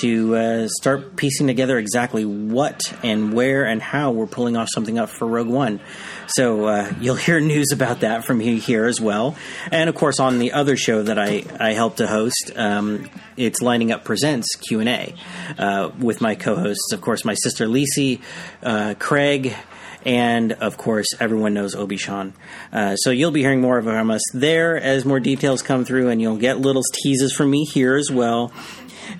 to 0.00 0.36
uh, 0.36 0.68
start 0.68 1.16
piecing 1.16 1.46
together 1.46 1.78
exactly 1.78 2.24
what 2.24 2.80
and 3.02 3.32
where 3.32 3.64
and 3.64 3.82
how 3.82 4.10
we're 4.10 4.26
pulling 4.26 4.56
off 4.56 4.68
something 4.72 4.98
up 4.98 5.08
for 5.08 5.26
Rogue 5.26 5.48
One. 5.48 5.80
So 6.28 6.66
uh, 6.66 6.92
you'll 7.00 7.16
hear 7.16 7.40
news 7.40 7.72
about 7.72 8.00
that 8.00 8.24
from 8.24 8.40
here 8.40 8.86
as 8.86 9.00
well, 9.00 9.36
and 9.70 9.88
of 9.88 9.94
course 9.94 10.18
on 10.18 10.38
the 10.38 10.52
other 10.52 10.76
show 10.76 11.02
that 11.02 11.18
I 11.18 11.44
I 11.60 11.72
help 11.72 11.96
to 11.96 12.06
host, 12.06 12.52
um, 12.56 13.08
it's 13.36 13.62
Lining 13.62 13.92
Up 13.92 14.04
Presents 14.04 14.54
Q 14.56 14.80
and 14.80 14.88
A 14.88 15.14
uh, 15.58 15.90
with 15.98 16.20
my 16.20 16.34
co-hosts, 16.34 16.92
of 16.92 17.00
course, 17.00 17.24
my 17.24 17.34
sister 17.34 17.66
Lisi, 17.66 18.20
uh, 18.62 18.94
Craig. 18.98 19.54
And 20.04 20.52
of 20.52 20.76
course, 20.76 21.08
everyone 21.18 21.52
knows 21.52 21.74
Obi 21.74 21.96
Sean. 21.96 22.32
Uh, 22.72 22.94
so 22.94 23.10
you'll 23.10 23.32
be 23.32 23.40
hearing 23.40 23.60
more 23.60 23.82
from 23.82 24.08
us 24.12 24.22
there 24.32 24.76
as 24.76 25.04
more 25.04 25.18
details 25.18 25.62
come 25.62 25.84
through, 25.84 26.10
and 26.10 26.22
you'll 26.22 26.36
get 26.36 26.60
little 26.60 26.84
teases 27.02 27.32
from 27.32 27.50
me 27.50 27.64
here 27.64 27.96
as 27.96 28.08
well. 28.08 28.52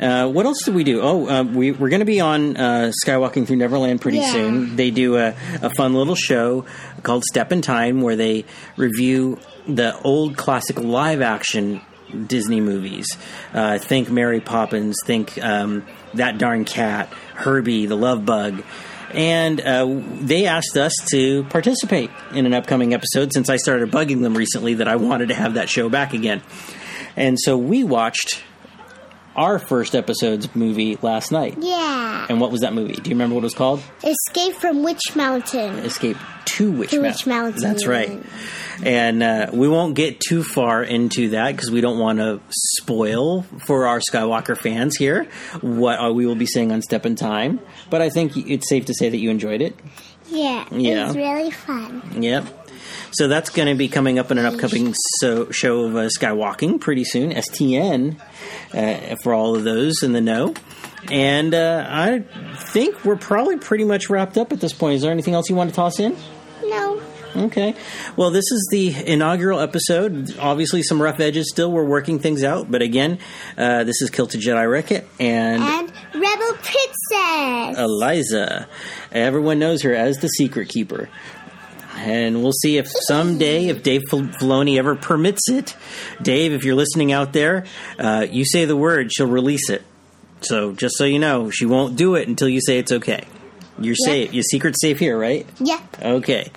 Uh, 0.01 0.29
what 0.29 0.47
else 0.47 0.63
do 0.65 0.73
we 0.73 0.85
do? 0.85 1.01
Oh, 1.01 1.27
uh, 1.29 1.43
we, 1.43 1.73
we're 1.73 1.89
going 1.89 2.01
to 2.01 2.07
be 2.07 2.21
on 2.21 2.57
uh, 2.57 2.93
Skywalking 3.05 3.47
Through 3.47 3.57
Neverland 3.57 4.01
pretty 4.01 4.19
Yeah. 4.19 4.33
soon. 4.33 4.77
They 4.77 4.91
do 4.91 5.17
a, 5.17 5.35
a 5.63 5.71
fun 5.71 5.95
little 5.95 6.15
show 6.15 6.65
called 7.03 7.25
Step 7.25 7.53
in 7.53 7.63
Time 7.63 8.01
where 8.03 8.17
they 8.17 8.45
review 8.77 9.39
the 9.67 9.99
old 10.03 10.37
classic 10.37 10.79
live 10.79 11.21
action 11.23 11.81
Disney 12.27 12.61
movies. 12.61 13.07
Uh, 13.53 13.79
think 13.79 14.11
Mary 14.11 14.41
Poppins, 14.41 14.97
think 15.05 15.43
um, 15.43 15.85
That 16.15 16.39
Darn 16.39 16.65
Cat, 16.65 17.09
Herbie, 17.35 17.87
The 17.87 17.97
Love 17.97 18.25
Bug. 18.25 18.63
And 19.13 19.61
uh, 19.61 19.87
they 20.21 20.47
asked 20.47 20.77
us 20.77 20.93
to 21.11 21.45
participate 21.45 22.11
in 22.33 22.45
an 22.45 22.53
upcoming 22.55 22.93
episode 22.93 23.33
since 23.33 23.49
I 23.49 23.57
started 23.57 23.91
bugging 23.91 24.21
them 24.23 24.37
recently 24.37 24.75
that 24.75 24.89
I 24.89 24.97
wanted 24.97 25.29
to 25.29 25.35
have 25.35 25.55
that 25.55 25.69
show 25.71 25.89
back 25.89 26.13
again. 26.13 26.43
And 27.17 27.39
so 27.41 27.57
we 27.57 27.83
watched 27.83 28.43
our 29.37 29.59
first 29.59 29.95
episode's 29.95 30.55
movie 30.57 30.99
last 31.03 31.31
night. 31.31 31.57
Yeah. 31.61 32.27
And 32.29 32.41
what 32.41 32.51
was 32.51 32.63
that 32.63 32.73
movie? 32.73 32.95
Do 32.95 33.09
you 33.11 33.15
remember 33.15 33.35
what 33.35 33.43
it 33.43 33.45
was 33.45 33.55
called? 33.55 33.83
Escape 34.03 34.55
from 34.55 34.83
Witch 34.83 35.15
Mountain. 35.15 35.79
Escape 35.81 36.17
to 36.47 36.73
Witch, 36.73 36.91
To 36.91 37.01
Mountain. 37.01 37.13
Witch 37.13 37.27
Mountain. 37.27 37.63
That's 37.63 37.87
right. 37.87 38.23
And 38.83 39.23
uh, 39.23 39.51
we 39.53 39.69
won't 39.69 39.95
get 39.95 40.21
too 40.21 40.43
far 40.43 40.83
into 40.83 41.31
that 41.31 41.53
because 41.53 41.71
we 41.71 41.81
don't 41.81 41.99
want 41.99 42.19
to 42.19 42.41
spoil 42.51 43.43
for 43.65 43.87
our 43.87 44.01
Skywalker 44.01 44.57
fans 44.57 44.97
here 44.97 45.29
what 45.61 45.99
uh, 45.99 46.13
we 46.13 46.27
will 46.27 46.35
be 46.35 46.47
seeing 46.47 46.73
on 46.73 46.83
Step 46.83 47.07
in 47.07 47.15
Time. 47.15 47.61
But 47.91 48.03
I 48.03 48.11
think 48.11 48.37
it's 48.37 48.69
safe 48.69 48.87
to 48.87 48.95
say 48.95 49.09
that 49.09 49.19
you 49.19 49.31
enjoyed 49.31 49.63
it. 49.63 49.77
Yeah. 50.29 50.67
Yeah. 50.73 51.05
It 51.05 51.07
was 51.07 51.17
really 51.17 51.51
fun. 51.51 52.23
Yep. 52.23 52.56
So 53.17 53.29
that's 53.29 53.49
going 53.49 53.69
to 53.69 53.75
be 53.75 53.89
coming 53.89 54.19
up 54.19 54.31
in 54.31 54.37
an 54.37 54.45
upcoming 54.45 54.95
so, 55.21 55.51
show 55.51 55.87
of 55.87 55.97
uh, 55.97 56.09
Skywalking 56.09 56.79
pretty 56.83 57.05
soon. 57.05 57.33
STN 57.33 58.21
uh, 58.75 59.17
for 59.23 59.33
all 59.33 59.57
of 59.57 59.65
those 59.65 60.03
in 60.03 60.13
the 60.13 60.21
know. 60.21 60.53
And 61.11 61.55
uh, 61.55 61.87
I 61.89 62.21
think 62.57 63.07
we're 63.07 63.17
probably 63.17 63.57
pretty 63.57 63.85
much 63.85 64.11
wrapped 64.11 64.37
up 64.37 64.53
at 64.53 64.61
this 64.61 64.75
point. 64.75 64.97
Is 64.97 65.03
there 65.03 65.13
anything 65.13 65.33
else 65.33 65.49
you 65.49 65.57
want 65.57 65.71
to 65.71 65.77
toss 65.77 65.99
in? 65.99 66.15
No. 66.65 67.01
Okay. 67.37 67.75
Well, 68.17 68.31
this 68.31 68.51
is 68.51 68.69
the 68.71 68.95
inaugural 69.11 69.61
episode. 69.61 70.37
Obviously, 70.39 70.83
some 70.83 71.01
rough 71.01 71.19
edges 71.19 71.51
still. 71.51 71.73
We're 71.73 71.85
working 71.85 72.19
things 72.19 72.45
out. 72.45 72.71
But 72.71 72.83
again, 72.83 73.19
uh, 73.57 73.85
this 73.85 74.03
is 74.03 74.11
Kilted 74.11 74.43
Jedi 74.43 74.71
Ricket 74.71 75.09
and 75.19 75.63
And 75.63 75.93
Rebel 76.15 76.53
Princess. 76.55 77.79
Eliza. 77.79 78.69
Everyone 79.13 79.59
knows 79.59 79.83
her 79.83 79.95
as 79.95 80.19
the 80.19 80.29
Secret 80.29 80.69
Keeper. 80.69 81.09
And 81.97 82.43
we'll 82.43 82.53
see 82.53 82.77
if 82.79 82.87
someday, 83.09 83.67
if 83.69 83.83
Dave 83.83 84.03
Fil- 84.11 84.23
Filoni 84.29 84.79
ever 84.79 84.95
permits 84.95 85.49
it, 85.49 85.75
Dave, 86.23 86.53
if 86.53 86.65
you're 86.65 86.75
listening 86.77 87.11
out 87.13 87.33
there, 87.33 87.65
uh, 87.99 88.27
you 88.31 88.45
say 88.45 88.65
the 88.67 88.77
word, 88.77 89.11
she'll 89.13 89.27
release 89.27 89.71
it. 89.71 89.83
So 90.43 90.73
just 90.73 90.97
so 90.99 91.05
you 91.05 91.19
know, 91.19 91.51
she 91.51 91.65
won't 91.67 91.97
do 91.97 92.15
it 92.15 92.29
until 92.29 92.49
you 92.49 92.61
say 92.61 92.79
it's 92.79 92.93
okay. 92.93 93.25
You're 93.79 93.97
Yep. 93.99 94.07
safe. 94.07 94.35
Your 94.35 94.43
secret's 94.43 94.81
safe 94.81 94.99
here, 94.99 95.19
right? 95.19 95.47
yeah. 95.59 95.81
Okay. 96.03 96.51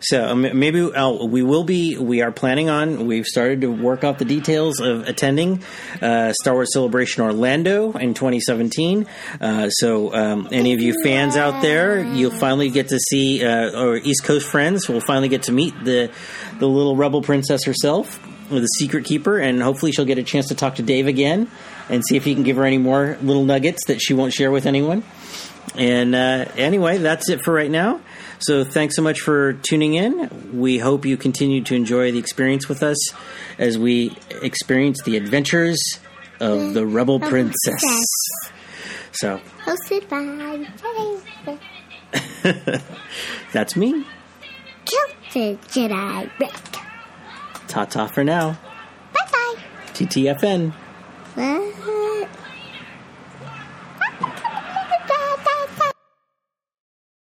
So 0.00 0.28
um, 0.28 0.42
maybe 0.58 0.80
uh, 0.80 1.10
we 1.24 1.42
will 1.42 1.64
be. 1.64 1.96
We 1.96 2.22
are 2.22 2.30
planning 2.30 2.68
on. 2.68 3.06
We've 3.06 3.26
started 3.26 3.62
to 3.62 3.68
work 3.68 4.04
out 4.04 4.18
the 4.18 4.24
details 4.24 4.80
of 4.80 5.08
attending 5.08 5.62
uh, 6.00 6.32
Star 6.40 6.54
Wars 6.54 6.72
Celebration 6.72 7.22
Orlando 7.22 7.92
in 7.92 8.14
2017. 8.14 9.06
Uh, 9.40 9.70
so 9.70 10.14
um, 10.14 10.48
any 10.52 10.72
of 10.72 10.80
you 10.80 10.94
fans 11.02 11.36
out 11.36 11.62
there, 11.62 12.00
you'll 12.00 12.30
finally 12.30 12.70
get 12.70 12.88
to 12.88 12.98
see, 12.98 13.44
uh, 13.44 13.80
or 13.80 13.96
East 13.96 14.24
Coast 14.24 14.46
friends 14.46 14.88
will 14.88 15.00
finally 15.00 15.28
get 15.28 15.44
to 15.44 15.52
meet 15.52 15.74
the 15.84 16.10
the 16.58 16.68
little 16.68 16.96
rebel 16.96 17.22
princess 17.22 17.64
herself, 17.64 18.20
the 18.50 18.66
secret 18.66 19.04
keeper, 19.04 19.38
and 19.38 19.62
hopefully 19.62 19.92
she'll 19.92 20.04
get 20.04 20.18
a 20.18 20.22
chance 20.22 20.48
to 20.48 20.54
talk 20.54 20.76
to 20.76 20.82
Dave 20.82 21.06
again 21.06 21.50
and 21.88 22.04
see 22.04 22.16
if 22.16 22.24
he 22.24 22.34
can 22.34 22.42
give 22.44 22.56
her 22.56 22.64
any 22.64 22.78
more 22.78 23.18
little 23.22 23.44
nuggets 23.44 23.86
that 23.86 24.00
she 24.00 24.14
won't 24.14 24.32
share 24.32 24.50
with 24.50 24.66
anyone. 24.66 25.02
And 25.74 26.14
uh, 26.14 26.46
anyway, 26.56 26.98
that's 26.98 27.28
it 27.28 27.42
for 27.42 27.52
right 27.52 27.70
now. 27.70 28.00
So 28.40 28.64
thanks 28.64 28.94
so 28.96 29.02
much 29.02 29.20
for 29.20 29.54
tuning 29.54 29.94
in. 29.94 30.58
We 30.58 30.78
hope 30.78 31.04
you 31.04 31.16
continue 31.16 31.62
to 31.64 31.74
enjoy 31.74 32.12
the 32.12 32.18
experience 32.18 32.68
with 32.68 32.82
us 32.82 32.96
as 33.58 33.76
we 33.78 34.16
experience 34.42 35.02
the 35.02 35.16
adventures 35.16 35.80
of 36.40 36.74
the 36.74 36.86
Rebel 36.86 37.18
Princess. 37.20 37.82
So 39.12 39.40
Hosted 39.64 40.08
by 40.08 40.22
that's 43.52 43.76
me. 43.76 44.06
Kilted 44.84 45.60
Jedi 45.62 46.30
Rick. 46.38 46.52
Ta 47.66 47.84
ta 47.84 48.06
for 48.06 48.24
now. 48.24 48.58
Bye 49.12 49.26
bye. 49.30 49.56
TTFN. 49.92 50.72
bye. 51.36 51.94